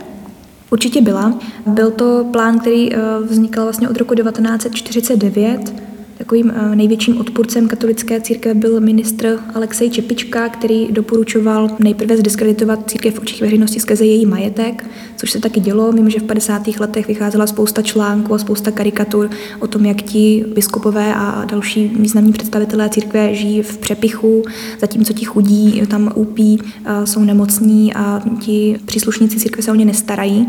Určitě 0.70 1.00
byla. 1.00 1.38
Byl 1.66 1.90
to 1.90 2.26
plán, 2.32 2.58
který 2.58 2.94
eh, 2.94 2.98
vznikal 3.22 3.64
vlastně 3.64 3.88
od 3.88 3.96
roku 3.96 4.14
1949 4.14 5.89
Takovým 6.30 6.52
eh, 6.56 6.76
největším 6.76 7.20
odpůrcem 7.20 7.68
katolické 7.68 8.20
církve 8.20 8.54
byl 8.54 8.80
ministr 8.80 9.38
Alexej 9.54 9.90
Čepička, 9.90 10.48
který 10.48 10.88
doporučoval 10.92 11.68
nejprve 11.78 12.16
zdiskreditovat 12.16 12.90
církev 12.90 13.14
v 13.14 13.18
očích 13.18 13.40
veřejnosti 13.40 13.80
skrze 13.80 14.04
její 14.04 14.26
majetek, 14.26 14.84
což 15.16 15.30
se 15.30 15.40
taky 15.40 15.60
dělo. 15.60 15.92
Vím, 15.92 16.10
že 16.10 16.18
v 16.20 16.22
50. 16.22 16.62
letech 16.80 17.08
vycházela 17.08 17.46
spousta 17.46 17.82
článků 17.82 18.34
a 18.34 18.38
spousta 18.38 18.70
karikatur 18.70 19.30
o 19.60 19.66
tom, 19.66 19.84
jak 19.84 20.02
ti 20.02 20.44
biskupové 20.54 21.14
a 21.14 21.44
další 21.44 21.88
významní 21.88 22.32
představitelé 22.32 22.88
církve 22.88 23.34
žijí 23.34 23.62
v 23.62 23.78
přepichu, 23.78 24.42
zatímco 24.80 25.12
ti 25.12 25.24
chudí 25.24 25.82
tam 25.90 26.12
úpí, 26.14 26.58
eh, 26.84 27.06
jsou 27.06 27.24
nemocní 27.24 27.94
a 27.94 28.22
ti 28.40 28.80
příslušníci 28.86 29.40
církve 29.40 29.62
se 29.62 29.72
o 29.72 29.74
ně 29.74 29.84
nestarají 29.84 30.48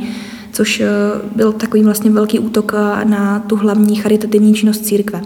což 0.53 0.79
eh, 0.79 0.87
byl 1.35 1.51
takový 1.51 1.83
vlastně 1.83 2.11
velký 2.11 2.39
útok 2.39 2.71
na 3.03 3.39
tu 3.39 3.55
hlavní 3.55 3.95
charitativní 3.95 4.53
činnost 4.53 4.85
církve. 4.85 5.21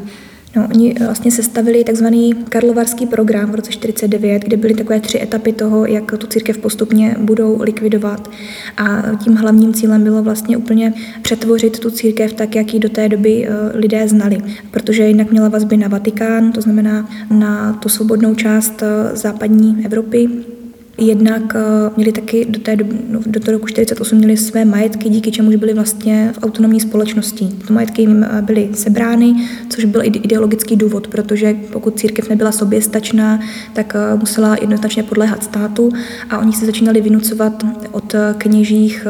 No, 0.55 0.67
oni 0.73 0.95
eh, 0.95 1.05
vlastně 1.05 1.31
sestavili 1.31 1.83
takzvaný 1.83 2.33
karlovarský 2.33 3.05
program 3.05 3.51
v 3.51 3.55
roce 3.55 3.71
49, 3.71 4.43
kde 4.43 4.57
byly 4.57 4.73
takové 4.73 4.99
tři 4.99 5.21
etapy 5.21 5.53
toho, 5.53 5.85
jak 5.85 6.11
tu 6.17 6.27
církev 6.27 6.57
postupně 6.57 7.15
budou 7.19 7.61
likvidovat. 7.61 8.29
A 8.77 9.01
tím 9.23 9.35
hlavním 9.35 9.73
cílem 9.73 10.03
bylo 10.03 10.23
vlastně 10.23 10.57
úplně 10.57 10.93
přetvořit 11.21 11.79
tu 11.79 11.91
církev 11.91 12.33
tak, 12.33 12.55
jak 12.55 12.73
ji 12.73 12.79
do 12.79 12.89
té 12.89 13.09
doby 13.09 13.47
eh, 13.47 13.77
lidé 13.77 14.07
znali. 14.07 14.37
Protože 14.71 15.07
jinak 15.07 15.31
měla 15.31 15.49
vazby 15.49 15.77
na 15.77 15.87
Vatikán, 15.87 16.51
to 16.51 16.61
znamená 16.61 17.09
na 17.31 17.73
tu 17.73 17.89
svobodnou 17.89 18.35
část 18.35 18.83
eh, 18.83 19.15
západní 19.15 19.85
Evropy, 19.85 20.29
Jednak 20.97 21.55
eh, 21.55 21.91
měli 21.95 22.11
taky 22.11 22.45
do, 22.45 22.59
té, 22.59 22.77
no, 23.09 23.19
do 23.25 23.39
toho 23.39 23.57
roku 23.57 23.67
48 23.67 24.17
měli 24.17 24.37
své 24.37 24.65
majetky, 24.65 25.09
díky 25.09 25.31
čemuž 25.31 25.55
byli 25.55 25.73
vlastně 25.73 26.33
v 26.35 26.43
autonomní 26.43 26.79
společnosti. 26.79 27.49
Ty 27.67 27.73
majetky 27.73 28.01
jim 28.01 28.23
eh, 28.23 28.41
byly 28.41 28.69
sebrány, 28.73 29.35
což 29.69 29.85
byl 29.85 30.01
ideologický 30.03 30.75
důvod, 30.75 31.07
protože 31.07 31.55
pokud 31.71 31.99
církev 31.99 32.29
nebyla 32.29 32.51
soběstačná, 32.51 33.39
tak 33.73 33.95
eh, 33.95 34.15
musela 34.15 34.57
jednoznačně 34.61 35.03
podléhat 35.03 35.43
státu 35.43 35.91
a 36.29 36.37
oni 36.37 36.53
se 36.53 36.65
začínali 36.65 37.01
vynucovat 37.01 37.65
od 37.91 38.15
kněžích 38.37 39.07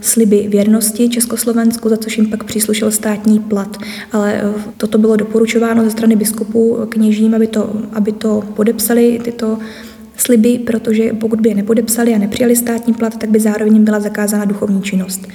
sliby 0.00 0.46
věrnosti 0.48 1.08
Československu, 1.08 1.88
za 1.88 1.96
což 1.96 2.18
jim 2.18 2.30
pak 2.30 2.44
příslušel 2.44 2.90
státní 2.90 3.38
plat. 3.38 3.76
Ale 4.12 4.54
toto 4.76 4.98
bylo 4.98 5.16
doporučováno 5.16 5.84
ze 5.84 5.90
strany 5.90 6.16
biskupů 6.16 6.78
kněžím, 6.88 7.34
aby 7.34 7.46
to, 7.46 7.76
aby 7.92 8.12
to 8.12 8.42
podepsali 8.54 9.20
tyto 9.24 9.58
sliby, 10.16 10.58
protože 10.58 11.12
pokud 11.12 11.40
by 11.40 11.48
je 11.48 11.54
nepodepsali 11.54 12.14
a 12.14 12.18
nepřijali 12.18 12.56
státní 12.56 12.94
plat, 12.94 13.18
tak 13.18 13.30
by 13.30 13.40
zároveň 13.40 13.84
byla 13.84 14.00
zakázána 14.00 14.44
duchovní 14.44 14.82
činnost. 14.82 15.28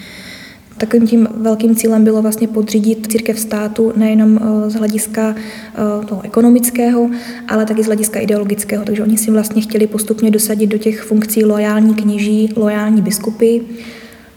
Takovým 0.77 1.07
tím 1.07 1.27
velkým 1.35 1.75
cílem 1.75 2.03
bylo 2.03 2.21
vlastně 2.21 2.47
podřídit 2.47 3.11
církev 3.11 3.39
státu 3.39 3.93
nejenom 3.95 4.39
eh, 4.41 4.69
z 4.69 4.73
hlediska 4.73 5.35
eh, 5.35 6.05
toho 6.05 6.21
ekonomického, 6.25 7.09
ale 7.47 7.65
taky 7.65 7.83
z 7.83 7.85
hlediska 7.85 8.19
ideologického. 8.19 8.85
Takže 8.85 9.03
oni 9.03 9.17
si 9.17 9.31
vlastně 9.31 9.61
chtěli 9.61 9.87
postupně 9.87 10.31
dosadit 10.31 10.67
do 10.67 10.77
těch 10.77 11.01
funkcí 11.01 11.45
lojální 11.45 11.95
kněží, 11.95 12.53
lojální 12.55 13.01
biskupy 13.01 13.61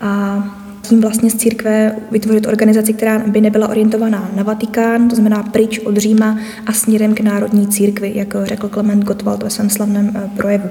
a 0.01 0.64
tím 0.85 1.01
vlastně 1.01 1.31
z 1.31 1.35
církve 1.35 1.97
vytvořit 2.11 2.47
organizaci, 2.47 2.93
která 2.93 3.19
by 3.19 3.41
nebyla 3.41 3.69
orientovaná 3.69 4.31
na 4.37 4.43
Vatikán, 4.43 5.09
to 5.09 5.17
znamená 5.17 5.43
pryč 5.43 5.79
od 5.79 5.97
Říma 5.97 6.39
a 6.67 6.73
směrem 6.73 7.15
k 7.15 7.21
národní 7.21 7.67
církvi, 7.67 8.13
jak 8.15 8.37
řekl 8.43 8.69
Klement 8.69 9.05
Gottwald 9.05 9.43
ve 9.43 9.51
svém 9.51 9.71
slavném 9.71 10.13
eh, 10.17 10.31
projevu. 10.37 10.69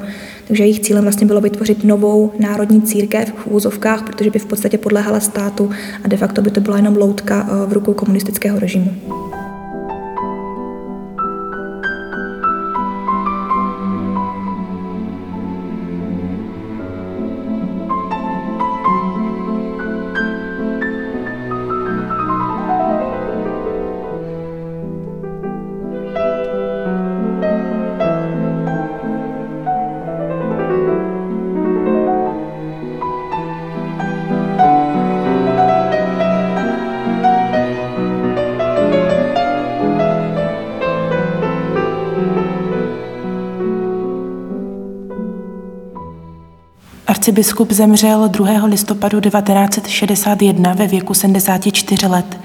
Takže 0.48 0.64
jejich 0.64 0.80
cílem 0.80 1.04
vlastně 1.04 1.28
bylo 1.28 1.42
vytvořit 1.42 1.84
novou 1.84 2.32
národní 2.40 2.82
církev 2.82 3.34
v 3.38 3.48
úzovkách, 3.48 4.04
protože 4.04 4.30
by 4.30 4.40
v 4.40 4.46
podstatě 4.46 4.78
podléhala 4.78 5.20
státu 5.20 5.70
a 6.04 6.08
de 6.08 6.18
facto 6.18 6.42
by 6.42 6.52
to 6.52 6.62
byla 6.62 6.78
jenom 6.78 6.96
loutka 6.96 7.48
eh, 7.48 7.68
v 7.68 7.74
rukou 7.74 7.94
komunistického 7.94 8.60
režimu. 8.60 8.92
Arcibiskup 47.24 47.72
zemřel 47.72 48.28
2. 48.30 48.66
listopadu 48.66 49.22
1961 49.22 50.74
ve 50.74 50.88
věku 50.88 51.14
74 51.14 52.08
let. 52.08 52.40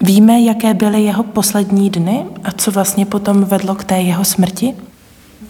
Víme, 0.00 0.40
jaké 0.40 0.74
byly 0.74 1.02
jeho 1.02 1.22
poslední 1.22 1.90
dny 1.90 2.24
a 2.44 2.52
co 2.52 2.70
vlastně 2.70 3.06
potom 3.06 3.44
vedlo 3.44 3.74
k 3.74 3.84
té 3.84 4.00
jeho 4.00 4.24
smrti? 4.24 4.74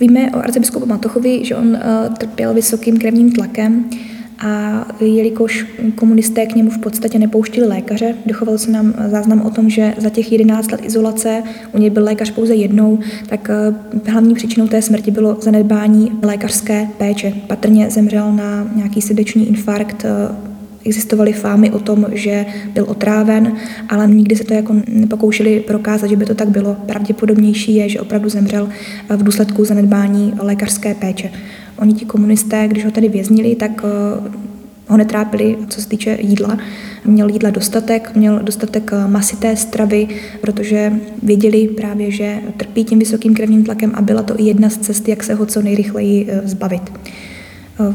Víme 0.01 0.31
o 0.31 0.39
arcibiskupu 0.39 0.87
Matochovi, 0.87 1.45
že 1.45 1.57
on 1.57 1.67
uh, 1.67 2.15
trpěl 2.19 2.55
vysokým 2.55 2.99
krevním 2.99 3.33
tlakem 3.33 3.91
a 4.39 4.87
jelikož 5.01 5.67
komunisté 5.95 6.47
k 6.47 6.55
němu 6.55 6.71
v 6.71 6.79
podstatě 6.79 7.19
nepouštili 7.19 7.67
lékaře, 7.67 8.15
dochoval 8.27 8.59
se 8.59 8.71
nám 8.71 8.95
záznam 9.07 9.43
o 9.43 9.51
tom, 9.51 9.71
že 9.71 9.95
za 9.99 10.11
těch 10.11 10.33
11 10.33 10.73
let 10.73 10.81
izolace, 10.85 11.43
u 11.73 11.79
něj 11.79 11.91
byl 11.91 12.05
lékař 12.05 12.31
pouze 12.31 12.55
jednou, 12.55 12.99
tak 13.29 13.51
eh, 13.51 14.11
hlavní 14.11 14.35
příčinou 14.35 14.67
té 14.67 14.83
smrti 14.83 15.11
bylo 15.11 15.37
zanedbání 15.41 16.13
lékařské 16.23 16.89
péče. 16.99 17.33
Patrně 17.47 17.91
zemřel 17.91 18.33
na 18.33 18.71
nějaký 18.77 19.03
srdeční 19.03 19.49
infarkt, 19.49 20.05
eh, 20.05 20.54
existovaly 20.85 21.33
fámy 21.33 21.71
o 21.71 21.79
tom, 21.79 22.07
že 22.13 22.47
byl 22.75 22.85
otráven, 22.89 23.53
ale 23.89 24.07
nikdy 24.07 24.37
se 24.37 24.45
to 24.45 24.55
jako 24.55 24.75
nepokoušeli 24.89 25.61
prokázat, 25.61 26.11
že 26.11 26.17
by 26.17 26.25
to 26.25 26.35
tak 26.35 26.49
bylo. 26.49 26.75
Pravděpodobnější 26.87 27.75
je, 27.75 27.89
že 27.89 28.01
opravdu 28.01 28.29
zemřel 28.29 28.69
v 29.09 29.23
důsledku 29.23 29.65
zanedbání 29.65 30.35
lékařské 30.39 30.95
péče. 30.95 31.31
Oni 31.77 31.93
ti 31.93 32.05
komunisté, 32.05 32.69
když 32.69 32.85
ho 32.85 32.91
tady 32.91 33.09
věznili, 33.09 33.55
tak 33.55 33.85
eh, 33.85 34.45
ho 34.89 34.97
netrápili, 34.97 35.57
co 35.69 35.81
se 35.81 35.89
týče 35.89 36.19
jídla. 36.21 36.59
Měl 37.05 37.29
jídla 37.29 37.51
dostatek, 37.51 38.15
měl 38.15 38.41
dostatek 38.43 38.91
eh, 38.93 39.09
masité 39.09 39.57
stravy, 39.57 40.09
protože 40.41 40.93
věděli 41.23 41.69
právě, 41.69 42.11
že 42.11 42.39
trpí 42.57 42.85
tím 42.85 42.99
vysokým 42.99 43.35
krevním 43.35 43.65
tlakem 43.65 43.93
a 43.95 44.03
byla 44.03 44.23
to 44.23 44.41
i 44.41 44.45
jedna 44.45 44.71
z 44.71 44.79
cest, 44.79 45.09
jak 45.09 45.25
se 45.25 45.35
ho 45.35 45.47
co 45.47 45.63
nejrychleji 45.63 46.27
eh, 46.29 46.41
zbavit. 46.45 46.93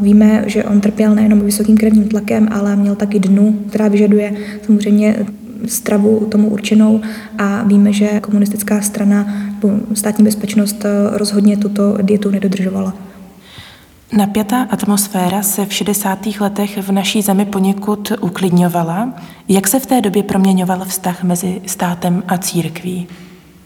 Víme, 0.01 0.43
že 0.47 0.63
on 0.63 0.81
trpěl 0.81 1.15
nejenom 1.15 1.39
vysokým 1.39 1.77
krevním 1.77 2.07
tlakem, 2.07 2.49
ale 2.51 2.75
měl 2.75 2.95
taky 2.95 3.19
dnu, 3.19 3.59
která 3.69 3.87
vyžaduje 3.87 4.33
samozřejmě 4.65 5.25
stravu 5.65 6.27
tomu 6.31 6.49
určenou 6.49 7.01
a 7.37 7.63
víme, 7.63 7.93
že 7.93 8.19
komunistická 8.19 8.81
strana 8.81 9.35
nebo 9.61 9.79
státní 9.93 10.23
bezpečnost 10.23 10.85
rozhodně 11.11 11.57
tuto 11.57 11.97
dietu 12.01 12.31
nedodržovala. 12.31 12.93
Napětá 14.17 14.61
atmosféra 14.61 15.41
se 15.41 15.65
v 15.65 15.73
60. 15.73 16.19
letech 16.39 16.77
v 16.77 16.91
naší 16.91 17.21
zemi 17.21 17.45
poněkud 17.45 18.11
uklidňovala. 18.21 19.13
Jak 19.47 19.67
se 19.67 19.79
v 19.79 19.85
té 19.85 20.01
době 20.01 20.23
proměňoval 20.23 20.85
vztah 20.85 21.23
mezi 21.23 21.61
státem 21.65 22.23
a 22.27 22.37
církví? 22.37 23.07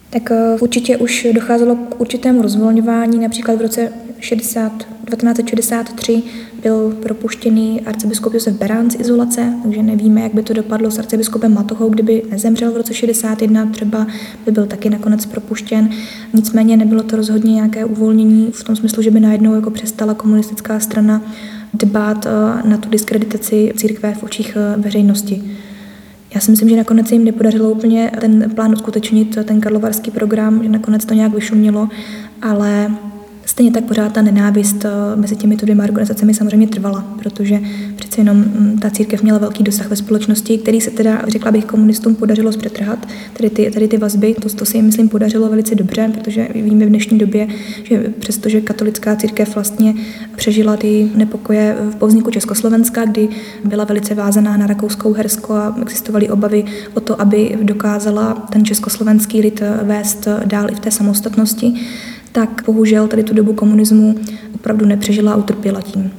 Tak 0.09 0.31
eh, 0.31 0.57
určitě 0.61 0.97
už 0.97 1.27
docházelo 1.33 1.75
k 1.75 2.01
určitému 2.01 2.41
rozvolňování. 2.41 3.19
Například 3.19 3.57
v 3.57 3.61
roce 3.61 3.91
60, 4.23 4.77
1963 4.77 6.23
byl 6.61 6.97
propuštěný 7.01 7.81
arcibiskup 7.81 8.33
Josef 8.33 8.55
Berán 8.55 8.91
z 8.91 8.99
izolace, 8.99 9.53
takže 9.63 9.83
nevíme, 9.83 10.21
jak 10.21 10.33
by 10.33 10.43
to 10.43 10.53
dopadlo 10.53 10.91
s 10.91 10.99
arcibiskupem 10.99 11.53
Matochou, 11.53 11.89
kdyby 11.89 12.23
nezemřel 12.29 12.71
v 12.71 12.77
roce 12.77 12.93
61, 12.93 13.65
třeba 13.65 14.07
by 14.45 14.51
byl 14.51 14.65
taky 14.65 14.89
nakonec 14.89 15.25
propuštěn. 15.25 15.89
Nicméně 16.33 16.77
nebylo 16.77 17.03
to 17.03 17.15
rozhodně 17.15 17.53
nějaké 17.53 17.85
uvolnění 17.85 18.51
v 18.51 18.63
tom 18.63 18.75
smyslu, 18.75 19.03
že 19.03 19.11
by 19.11 19.19
najednou 19.19 19.55
jako 19.55 19.71
přestala 19.71 20.13
komunistická 20.13 20.79
strana 20.79 21.21
dbát 21.73 22.25
eh, 22.25 22.69
na 22.69 22.77
tu 22.77 22.89
diskreditaci 22.89 23.73
církve 23.77 24.13
v 24.13 24.23
očích 24.23 24.57
eh, 24.57 24.81
veřejnosti. 24.81 25.43
Já 26.35 26.41
si 26.41 26.51
myslím, 26.51 26.69
že 26.69 26.75
nakonec 26.75 27.07
se 27.07 27.15
jim 27.15 27.23
nepodařilo 27.23 27.69
úplně 27.69 28.11
ten 28.19 28.51
plán 28.55 28.73
uskutečnit, 28.73 29.37
ten 29.43 29.61
karlovarský 29.61 30.11
program, 30.11 30.63
že 30.63 30.69
nakonec 30.69 31.05
to 31.05 31.13
nějak 31.13 31.33
vyšumělo, 31.33 31.89
ale 32.41 32.91
Stejně 33.53 33.71
tak 33.71 33.83
pořád 33.83 34.13
ta 34.13 34.21
nenávist 34.21 34.85
eh, 34.85 34.89
mezi 35.15 35.35
těmito 35.35 35.65
dvěma 35.65 35.83
organizacemi 35.83 36.33
samozřejmě 36.33 36.67
trvala, 36.67 37.05
protože 37.19 37.59
přece 37.95 38.21
jenom 38.21 38.37
mm, 38.37 38.77
ta 38.81 38.89
církev 38.89 39.23
měla 39.23 39.39
velký 39.39 39.63
dosah 39.63 39.89
ve 39.89 39.95
společnosti, 39.95 40.57
který 40.57 40.81
se 40.81 40.91
teda, 40.91 41.21
řekla 41.27 41.51
bych, 41.51 41.65
komunistům 41.65 42.15
podařilo 42.15 42.51
zpřetrhat. 42.51 43.07
Tady 43.33 43.49
ty, 43.49 43.71
tady 43.71 43.87
ty 43.87 43.97
vazby, 43.97 44.35
to, 44.41 44.49
to 44.49 44.65
se 44.65 44.77
jim, 44.77 44.85
myslím, 44.85 45.09
podařilo 45.09 45.49
velice 45.49 45.75
dobře, 45.75 46.11
protože 46.13 46.47
víme 46.55 46.85
v 46.85 46.89
dnešní 46.89 47.17
době, 47.17 47.47
že 47.83 48.13
přestože 48.19 48.61
katolická 48.61 49.15
církev 49.15 49.55
vlastně 49.55 49.93
přežila 50.35 50.77
ty 50.77 51.11
nepokoje 51.15 51.77
po 51.97 52.07
vzniku 52.07 52.31
Československa, 52.31 53.05
kdy 53.05 53.29
byla 53.65 53.83
velice 53.83 54.15
vázaná 54.15 54.57
na 54.57 54.67
Rakouskou 54.67 55.13
Hersko 55.13 55.53
a 55.53 55.75
existovaly 55.81 56.29
obavy 56.29 56.65
o 56.93 56.99
to, 56.99 57.21
aby 57.21 57.57
dokázala 57.61 58.33
ten 58.33 58.65
československý 58.65 59.41
lid 59.41 59.63
vést 59.83 60.27
dál 60.45 60.69
i 60.71 60.75
v 60.75 60.79
té 60.79 60.91
samostatnosti, 60.91 61.73
tak 62.33 62.63
bohužel 62.65 63.07
tady 63.07 63.23
tu 63.23 63.33
dobu 63.33 63.53
komunismu 63.53 64.15
opravdu 64.55 64.85
nepřežila 64.85 65.33
a 65.33 65.35
utrpěla 65.35 65.81
tím. 65.81 66.11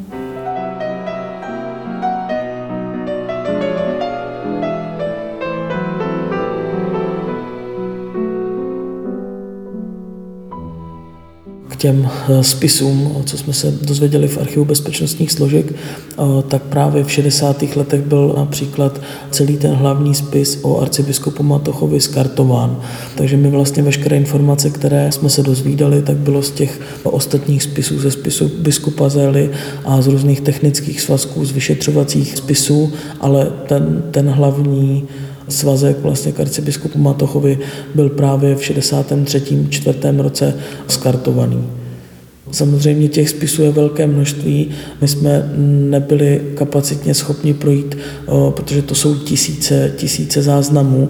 Těm 11.84 12.08
eh, 12.28 12.44
spisům, 12.44 13.22
co 13.24 13.38
jsme 13.38 13.52
se 13.52 13.74
dozvěděli 13.82 14.28
v 14.28 14.38
archivu 14.38 14.64
bezpečnostních 14.64 15.32
složek, 15.32 15.72
eh, 15.72 16.22
tak 16.48 16.62
právě 16.62 17.04
v 17.04 17.12
60. 17.12 17.76
letech 17.76 18.00
byl 18.00 18.34
například 18.36 19.00
celý 19.30 19.56
ten 19.56 19.70
hlavní 19.70 20.14
spis 20.14 20.58
o 20.62 20.80
arcibiskupu 20.80 21.42
Matochovi 21.42 22.00
skartován. 22.00 22.80
Takže 23.14 23.36
my 23.36 23.50
vlastně 23.50 23.82
veškeré 23.82 24.16
informace, 24.16 24.70
které 24.70 25.12
jsme 25.12 25.30
se 25.30 25.42
dozvídali, 25.42 26.02
tak 26.02 26.16
bylo 26.16 26.42
z 26.42 26.50
těch 26.50 26.80
ostatních 27.02 27.62
spisů, 27.62 28.00
ze 28.00 28.10
spisu 28.10 28.50
biskupa 28.58 29.08
Zély 29.08 29.50
a 29.84 30.02
z 30.02 30.06
různých 30.06 30.40
technických 30.40 31.00
svazků, 31.00 31.44
z 31.44 31.52
vyšetřovacích 31.52 32.36
spisů, 32.36 32.92
ale 33.20 33.52
ten, 33.66 34.02
ten 34.10 34.28
hlavní 34.28 35.04
svazek 35.48 36.00
vlastně 36.00 36.32
k 36.32 36.40
arcibiskupu 36.40 36.98
Matochovi 36.98 37.58
byl 37.94 38.08
právě 38.08 38.56
v 38.56 38.64
63. 38.64 39.66
čtvrtém 39.70 40.20
roce 40.20 40.54
skartovaný. 40.88 41.64
Samozřejmě 42.50 43.08
těch 43.08 43.30
spisů 43.30 43.62
je 43.62 43.70
velké 43.70 44.06
množství. 44.06 44.70
My 45.00 45.08
jsme 45.08 45.52
nebyli 45.90 46.40
kapacitně 46.54 47.14
schopni 47.14 47.54
projít, 47.54 47.96
protože 48.50 48.82
to 48.82 48.94
jsou 48.94 49.14
tisíce, 49.14 49.92
tisíce 49.96 50.42
záznamů, 50.42 51.08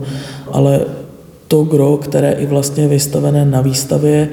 ale 0.53 0.81
to 1.49 1.65
gro, 1.65 1.97
které 1.97 2.33
i 2.33 2.47
vlastně 2.47 2.89
vystavené 2.89 3.45
na 3.45 3.61
výstavě, 3.61 4.29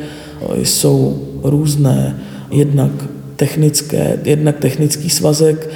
jsou 0.64 1.28
různé. 1.44 2.20
Jednak 2.52 2.92
technické, 3.42 4.20
jednak 4.24 4.60
technický 4.60 5.10
svazek, 5.10 5.70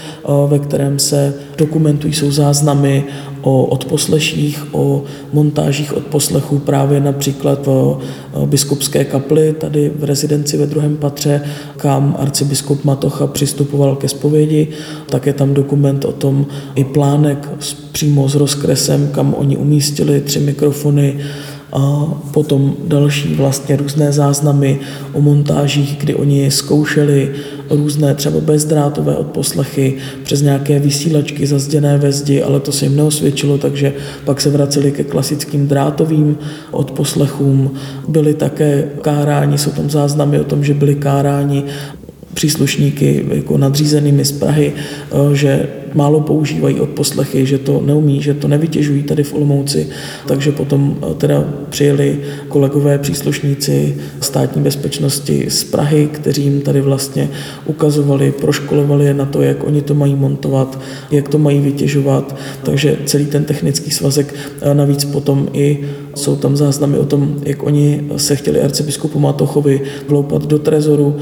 ve 0.47 0.59
kterém 0.59 0.99
se 0.99 1.33
dokumentují, 1.57 2.13
jsou 2.13 2.31
záznamy 2.31 3.03
o 3.41 3.65
odposleších, 3.65 4.65
o 4.71 5.03
montážích 5.33 5.97
odposlechů 5.97 6.59
právě 6.59 6.99
například 6.99 7.65
v 7.65 7.97
biskupské 8.45 9.05
kapli, 9.05 9.53
tady 9.53 9.91
v 9.99 10.03
rezidenci 10.03 10.57
ve 10.57 10.67
druhém 10.67 10.97
patře, 10.97 11.41
kam 11.77 12.15
arcibiskup 12.19 12.85
Matocha 12.85 13.27
přistupoval 13.27 13.95
ke 13.95 14.07
zpovědi. 14.07 14.67
Tak 15.09 15.25
je 15.25 15.33
tam 15.33 15.53
dokument 15.53 16.05
o 16.05 16.11
tom 16.11 16.45
i 16.75 16.83
plánek 16.83 17.49
přímo 17.91 18.29
s 18.29 18.35
rozkresem, 18.35 19.09
kam 19.11 19.33
oni 19.37 19.57
umístili 19.57 20.21
tři 20.21 20.39
mikrofony, 20.39 21.17
a 21.73 22.05
potom 22.31 22.75
další 22.87 23.35
vlastně 23.35 23.75
různé 23.75 24.11
záznamy 24.11 24.79
o 25.13 25.21
montážích, 25.21 25.97
kdy 25.99 26.15
oni 26.15 26.51
zkoušeli 26.51 27.31
různé 27.69 28.15
třeba 28.15 28.39
bezdrátové 28.39 29.15
odposlechy 29.15 29.97
přes 30.23 30.41
nějaké 30.41 30.79
vysílačky 30.79 31.47
zazděné 31.47 31.97
ve 31.97 32.11
zdi, 32.11 32.41
ale 32.41 32.59
to 32.59 32.71
se 32.71 32.85
jim 32.85 32.95
neosvědčilo, 32.95 33.57
takže 33.57 33.93
pak 34.25 34.41
se 34.41 34.49
vraceli 34.49 34.91
ke 34.91 35.03
klasickým 35.03 35.67
drátovým 35.67 36.37
odposlechům. 36.71 37.73
Byli 38.07 38.33
také 38.33 38.89
káráni, 39.01 39.57
jsou 39.57 39.71
tam 39.71 39.89
záznamy 39.89 40.39
o 40.39 40.43
tom, 40.43 40.63
že 40.63 40.73
byli 40.73 40.95
káráni 40.95 41.63
příslušníky 42.33 43.25
jako 43.29 43.57
nadřízenými 43.57 44.25
z 44.25 44.31
Prahy, 44.31 44.73
eh, 44.75 45.35
že 45.35 45.67
málo 45.95 46.21
používají 46.21 46.79
odposlechy, 46.79 47.45
že 47.45 47.57
to 47.57 47.81
neumí, 47.85 48.21
že 48.21 48.33
to 48.33 48.47
nevytěžují 48.47 49.03
tady 49.03 49.23
v 49.23 49.33
Olomouci, 49.33 49.87
takže 50.27 50.51
potom 50.51 50.97
eh, 51.01 51.13
teda 51.13 51.43
přijeli 51.69 52.19
kolegové 52.47 52.97
příslušníci 52.97 53.97
státní 54.21 54.61
bezpečnosti 54.61 55.45
z 55.49 55.63
Prahy, 55.63 56.09
kteří 56.11 56.43
jim 56.43 56.61
tady 56.61 56.81
vlastně 56.81 57.29
ukazovali, 57.65 58.31
proškolovali 58.31 59.05
je 59.05 59.13
na 59.13 59.25
to, 59.25 59.41
jak 59.41 59.63
oni 59.63 59.81
to 59.81 59.93
mají 59.93 60.15
montovat, 60.15 60.79
jak 61.11 61.29
to 61.29 61.37
mají 61.37 61.59
vytěžovat, 61.59 62.35
takže 62.63 62.97
celý 63.05 63.25
ten 63.25 63.43
technický 63.45 63.91
svazek 63.91 64.35
eh, 64.61 64.73
navíc 64.73 65.05
potom 65.05 65.47
i 65.53 65.79
jsou 66.15 66.35
tam 66.35 66.55
záznamy 66.55 66.97
o 66.97 67.05
tom, 67.05 67.35
jak 67.43 67.63
oni 67.63 68.07
se 68.17 68.35
chtěli 68.35 68.61
arcibiskupu 68.61 69.19
Matochovi 69.19 69.81
vloupat 70.07 70.45
do 70.45 70.59
trezoru, 70.59 71.15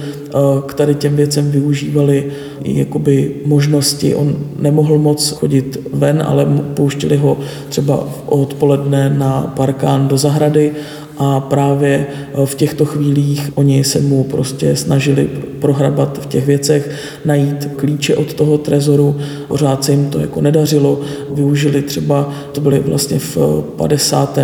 k 0.66 0.74
tady 0.74 0.96
těm 0.96 1.16
věcem 1.16 1.52
využívali 1.52 2.32
jakoby 2.64 3.32
možnosti. 3.46 4.16
On 4.16 4.36
nemohl 4.60 4.98
moc 4.98 5.30
chodit 5.30 5.78
ven, 5.94 6.24
ale 6.26 6.46
pouštěli 6.74 7.18
ho 7.18 7.38
třeba 7.70 8.08
odpoledne 8.26 9.10
na 9.10 9.54
parkán 9.56 10.08
do 10.08 10.18
zahrady 10.18 10.72
a 11.18 11.40
právě 11.40 12.06
v 12.46 12.56
těchto 12.56 12.86
chvílích 12.86 13.52
oni 13.56 13.84
se 13.84 14.00
mu 14.00 14.24
prostě 14.24 14.76
snažili 14.76 15.30
prohrabat 15.60 16.20
v 16.22 16.26
těch 16.26 16.46
věcech, 16.46 16.92
najít 17.26 17.70
klíče 17.76 18.16
od 18.16 18.34
toho 18.34 18.58
trezoru, 18.58 19.16
pořád 19.48 19.84
se 19.84 19.92
jim 19.92 20.10
to 20.10 20.20
jako 20.20 20.42
nedařilo, 20.42 21.02
využili 21.34 21.82
třeba, 21.82 22.34
to 22.52 22.62
byly 22.62 22.80
vlastně 22.80 23.20
v 23.20 23.38
50 23.76 24.40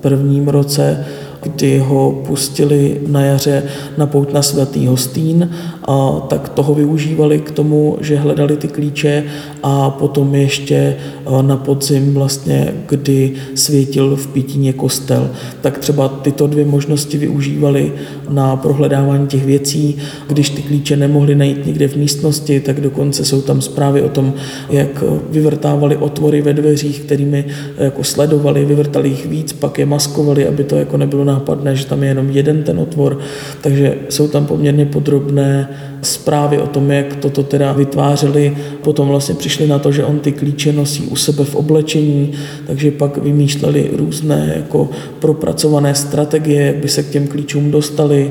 prvním 0.00 0.48
roce, 0.48 1.04
kdy 1.48 1.78
ho 1.78 2.22
pustili 2.26 3.00
na 3.06 3.20
jaře 3.20 3.62
na 3.98 4.06
pout 4.06 4.32
na 4.32 4.42
svatý 4.42 4.86
Hostín, 4.86 5.50
a 5.88 6.26
tak 6.28 6.48
toho 6.48 6.74
využívali 6.74 7.38
k 7.40 7.50
tomu, 7.50 7.98
že 8.00 8.16
hledali 8.16 8.56
ty 8.56 8.68
klíče 8.68 9.24
a 9.68 9.90
potom 9.90 10.34
ještě 10.34 10.96
na 11.42 11.56
podzim 11.56 12.14
vlastně, 12.14 12.74
kdy 12.88 13.32
světil 13.54 14.16
v 14.16 14.26
Pítině 14.26 14.72
kostel. 14.72 15.30
Tak 15.60 15.78
třeba 15.78 16.08
tyto 16.08 16.46
dvě 16.46 16.64
možnosti 16.64 17.18
využívali 17.18 17.92
na 18.30 18.56
prohledávání 18.56 19.26
těch 19.26 19.44
věcí. 19.44 19.96
Když 20.28 20.50
ty 20.50 20.62
klíče 20.62 20.96
nemohli 20.96 21.34
najít 21.34 21.66
někde 21.66 21.88
v 21.88 21.96
místnosti, 21.96 22.60
tak 22.60 22.80
dokonce 22.80 23.24
jsou 23.24 23.42
tam 23.42 23.60
zprávy 23.60 24.02
o 24.02 24.08
tom, 24.08 24.34
jak 24.70 25.04
vyvrtávali 25.30 25.96
otvory 25.96 26.42
ve 26.42 26.52
dveřích, 26.52 27.00
kterými 27.00 27.44
jako 27.78 28.04
sledovali, 28.04 28.64
vyvrtali 28.64 29.08
jich 29.08 29.26
víc, 29.26 29.52
pak 29.52 29.78
je 29.78 29.86
maskovali, 29.86 30.46
aby 30.48 30.64
to 30.64 30.76
jako 30.76 30.96
nebylo 30.96 31.24
nápadné, 31.24 31.76
že 31.76 31.86
tam 31.86 32.02
je 32.02 32.08
jenom 32.08 32.30
jeden 32.30 32.62
ten 32.62 32.78
otvor. 32.78 33.18
Takže 33.60 33.94
jsou 34.08 34.28
tam 34.28 34.46
poměrně 34.46 34.86
podrobné 34.86 35.68
zprávy 36.06 36.58
o 36.58 36.66
tom, 36.66 36.90
jak 36.90 37.16
toto 37.16 37.42
teda 37.42 37.72
vytvářeli. 37.72 38.56
Potom 38.82 39.08
vlastně 39.08 39.34
přišli 39.34 39.66
na 39.66 39.78
to, 39.78 39.92
že 39.92 40.04
on 40.04 40.18
ty 40.18 40.32
klíče 40.32 40.72
nosí 40.72 41.02
u 41.02 41.16
sebe 41.16 41.44
v 41.44 41.54
oblečení, 41.54 42.32
takže 42.66 42.90
pak 42.90 43.18
vymýšleli 43.18 43.90
různé 43.92 44.52
jako 44.56 44.88
propracované 45.18 45.94
strategie, 45.94 46.66
jak 46.66 46.76
by 46.76 46.88
se 46.88 47.02
k 47.02 47.10
těm 47.10 47.28
klíčům 47.28 47.70
dostali. 47.70 48.30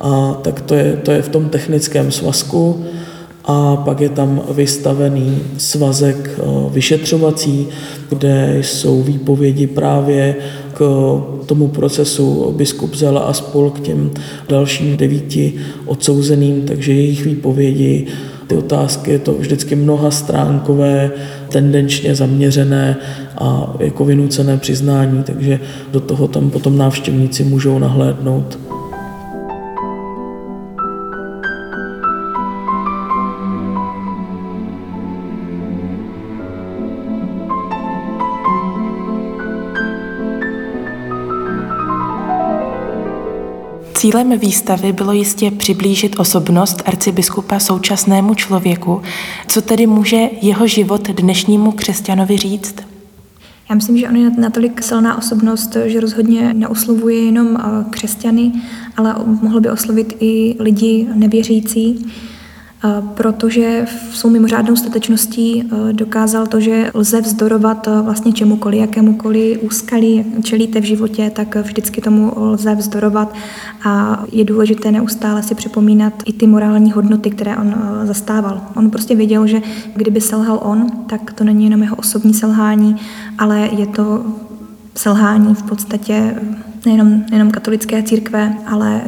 A 0.00 0.40
tak 0.42 0.60
to 0.60 0.74
je, 0.74 0.98
to 1.02 1.10
je 1.10 1.22
v 1.22 1.28
tom 1.28 1.48
technickém 1.48 2.12
svazku 2.12 2.84
a 3.46 3.76
pak 3.76 4.00
je 4.00 4.08
tam 4.08 4.42
vystavený 4.50 5.38
svazek 5.58 6.30
eh, 6.38 6.42
vyšetřovací, 6.70 7.68
kde 8.08 8.58
jsou 8.60 9.02
výpovědi 9.02 9.66
právě 9.66 10.34
k 10.76 11.46
tomu 11.46 11.68
procesu 11.68 12.52
biskup 12.56 12.94
Zela 12.94 13.20
a 13.20 13.32
spol 13.32 13.70
k 13.70 13.80
těm 13.80 14.10
dalším 14.48 14.96
devíti 14.96 15.54
odsouzeným, 15.86 16.62
takže 16.62 16.92
jejich 16.92 17.24
výpovědi, 17.24 18.06
ty 18.46 18.56
otázky, 18.56 19.10
je 19.10 19.18
to 19.18 19.32
vždycky 19.32 19.74
mnoha 19.76 20.10
stránkové, 20.10 21.10
tendenčně 21.48 22.14
zaměřené 22.14 22.96
a 23.38 23.76
jako 23.80 24.04
vynucené 24.04 24.56
přiznání, 24.56 25.22
takže 25.22 25.60
do 25.92 26.00
toho 26.00 26.28
tam 26.28 26.50
potom 26.50 26.78
návštěvníci 26.78 27.44
můžou 27.44 27.78
nahlédnout. 27.78 28.65
Cílem 44.06 44.38
výstavy 44.38 44.92
bylo 44.92 45.12
jistě 45.12 45.50
přiblížit 45.50 46.18
osobnost 46.18 46.82
arcibiskupa 46.86 47.58
současnému 47.58 48.34
člověku, 48.34 49.02
co 49.48 49.62
tedy 49.62 49.86
může 49.86 50.28
jeho 50.42 50.66
život 50.66 51.08
dnešnímu 51.08 51.72
křesťanovi 51.72 52.36
říct? 52.36 52.74
Já 53.70 53.74
myslím, 53.74 53.98
že 53.98 54.08
on 54.08 54.16
je 54.16 54.30
natolik 54.30 54.82
silná 54.82 55.18
osobnost, 55.18 55.76
že 55.84 56.00
rozhodně 56.00 56.54
neoslovuje 56.54 57.24
jenom 57.24 57.58
křesťany, 57.90 58.52
ale 58.96 59.14
mohl 59.42 59.60
by 59.60 59.70
oslovit 59.70 60.16
i 60.20 60.56
lidi 60.58 61.06
nevěřící 61.14 62.06
protože 63.14 63.86
v 64.10 64.16
svou 64.16 64.30
mimořádnou 64.30 64.76
statečností 64.76 65.62
e, 65.62 65.92
dokázal 65.92 66.46
to, 66.46 66.60
že 66.60 66.90
lze 66.94 67.20
vzdorovat 67.20 67.88
e, 67.88 68.02
vlastně 68.02 68.32
čemukoliv, 68.32 68.80
jakémukoliv 68.80 69.62
úskalí 69.62 70.24
čelíte 70.42 70.80
v 70.80 70.84
životě, 70.84 71.30
tak 71.30 71.56
vždycky 71.56 72.00
tomu 72.00 72.32
lze 72.36 72.74
vzdorovat 72.74 73.34
a 73.84 74.24
je 74.32 74.44
důležité 74.44 74.92
neustále 74.92 75.42
si 75.42 75.54
připomínat 75.54 76.12
i 76.26 76.32
ty 76.32 76.46
morální 76.46 76.92
hodnoty, 76.92 77.30
které 77.30 77.56
on 77.56 77.74
e, 77.74 78.06
zastával. 78.06 78.62
On 78.76 78.90
prostě 78.90 79.14
věděl, 79.14 79.46
že 79.46 79.62
kdyby 79.94 80.20
selhal 80.20 80.60
on, 80.62 80.86
tak 81.06 81.32
to 81.32 81.44
není 81.44 81.64
jenom 81.64 81.82
jeho 81.82 81.96
osobní 81.96 82.34
selhání, 82.34 82.96
ale 83.38 83.68
je 83.72 83.86
to 83.86 84.24
selhání 84.94 85.54
v 85.54 85.62
podstatě 85.62 86.34
nejenom, 86.86 87.24
nejenom 87.30 87.50
katolické 87.50 88.02
církve, 88.02 88.56
ale 88.66 89.00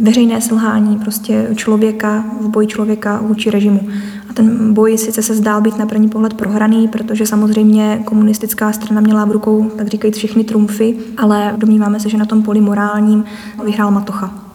veřejné 0.00 0.40
selhání 0.40 0.98
prostě 0.98 1.48
člověka 1.54 2.24
v 2.40 2.48
boji 2.48 2.66
člověka 2.66 3.20
vůči 3.22 3.50
režimu. 3.50 3.88
A 4.30 4.32
ten 4.32 4.74
boj 4.74 4.98
sice 4.98 5.22
se 5.22 5.34
zdál 5.34 5.60
být 5.60 5.78
na 5.78 5.86
první 5.86 6.08
pohled 6.08 6.34
prohraný, 6.34 6.88
protože 6.88 7.26
samozřejmě 7.26 8.02
komunistická 8.04 8.72
strana 8.72 9.00
měla 9.00 9.24
v 9.24 9.32
rukou, 9.32 9.70
tak 9.76 9.88
říkají, 9.88 10.12
všechny 10.12 10.44
trumfy, 10.44 10.96
ale 11.16 11.54
domníváme 11.56 12.00
se, 12.00 12.08
že 12.08 12.16
na 12.16 12.26
tom 12.26 12.42
poli 12.42 12.60
morálním 12.60 13.24
vyhrál 13.64 13.90
Matocha 13.90 14.47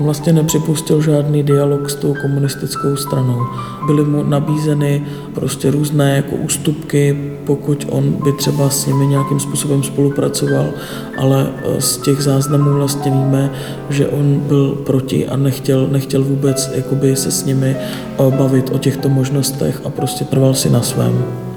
vlastně 0.00 0.32
nepřipustil 0.32 1.02
žádný 1.02 1.42
dialog 1.42 1.90
s 1.90 1.94
tou 1.94 2.14
komunistickou 2.22 2.96
stranou. 2.96 3.38
Byly 3.86 4.04
mu 4.04 4.22
nabízeny 4.22 5.02
prostě 5.34 5.70
různé 5.70 6.16
jako 6.16 6.36
ústupky, 6.36 7.32
pokud 7.44 7.86
on 7.90 8.12
by 8.12 8.32
třeba 8.32 8.70
s 8.70 8.86
nimi 8.86 9.06
nějakým 9.06 9.40
způsobem 9.40 9.82
spolupracoval, 9.82 10.66
ale 11.18 11.46
eh, 11.64 11.80
z 11.80 11.96
těch 11.96 12.20
záznamů 12.22 12.72
vlastně 12.74 13.10
víme, 13.10 13.52
že 13.90 14.08
on 14.08 14.40
byl 14.40 14.70
proti 14.70 15.28
a 15.28 15.36
nechtěl, 15.36 15.86
nechtěl 15.86 16.24
vůbec 16.24 16.70
jakoby 16.74 17.16
se 17.16 17.30
s 17.30 17.44
nimi 17.44 17.76
eh, 17.76 18.30
bavit 18.30 18.70
o 18.74 18.78
těchto 18.78 19.08
možnostech 19.08 19.80
a 19.84 19.90
prostě 19.90 20.24
trval 20.24 20.54
si 20.54 20.70
na 20.70 20.82
svém. 20.82 21.49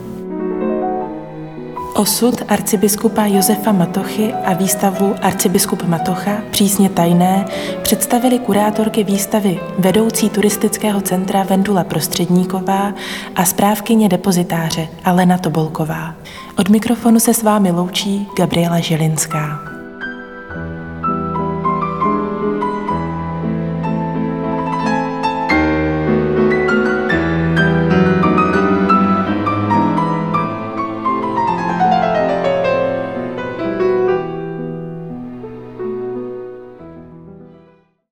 Osud 1.93 2.41
arcibiskupa 2.47 3.25
Josefa 3.25 3.71
Matochy 3.71 4.33
a 4.33 4.53
výstavu 4.53 5.15
Arcibiskup 5.21 5.83
Matocha 5.83 6.37
přísně 6.51 6.89
tajné 6.89 7.45
představili 7.81 8.39
kurátorky 8.39 9.03
výstavy 9.03 9.59
vedoucí 9.79 10.29
turistického 10.29 11.01
centra 11.01 11.43
Vendula 11.43 11.83
Prostředníková 11.83 12.93
a 13.35 13.45
správkyně 13.45 14.09
depozitáře 14.09 14.87
Alena 15.05 15.37
Tobolková. 15.37 16.15
Od 16.57 16.69
mikrofonu 16.69 17.19
se 17.19 17.33
s 17.33 17.43
vámi 17.43 17.71
loučí 17.71 18.27
Gabriela 18.37 18.79
Želinská. 18.79 19.72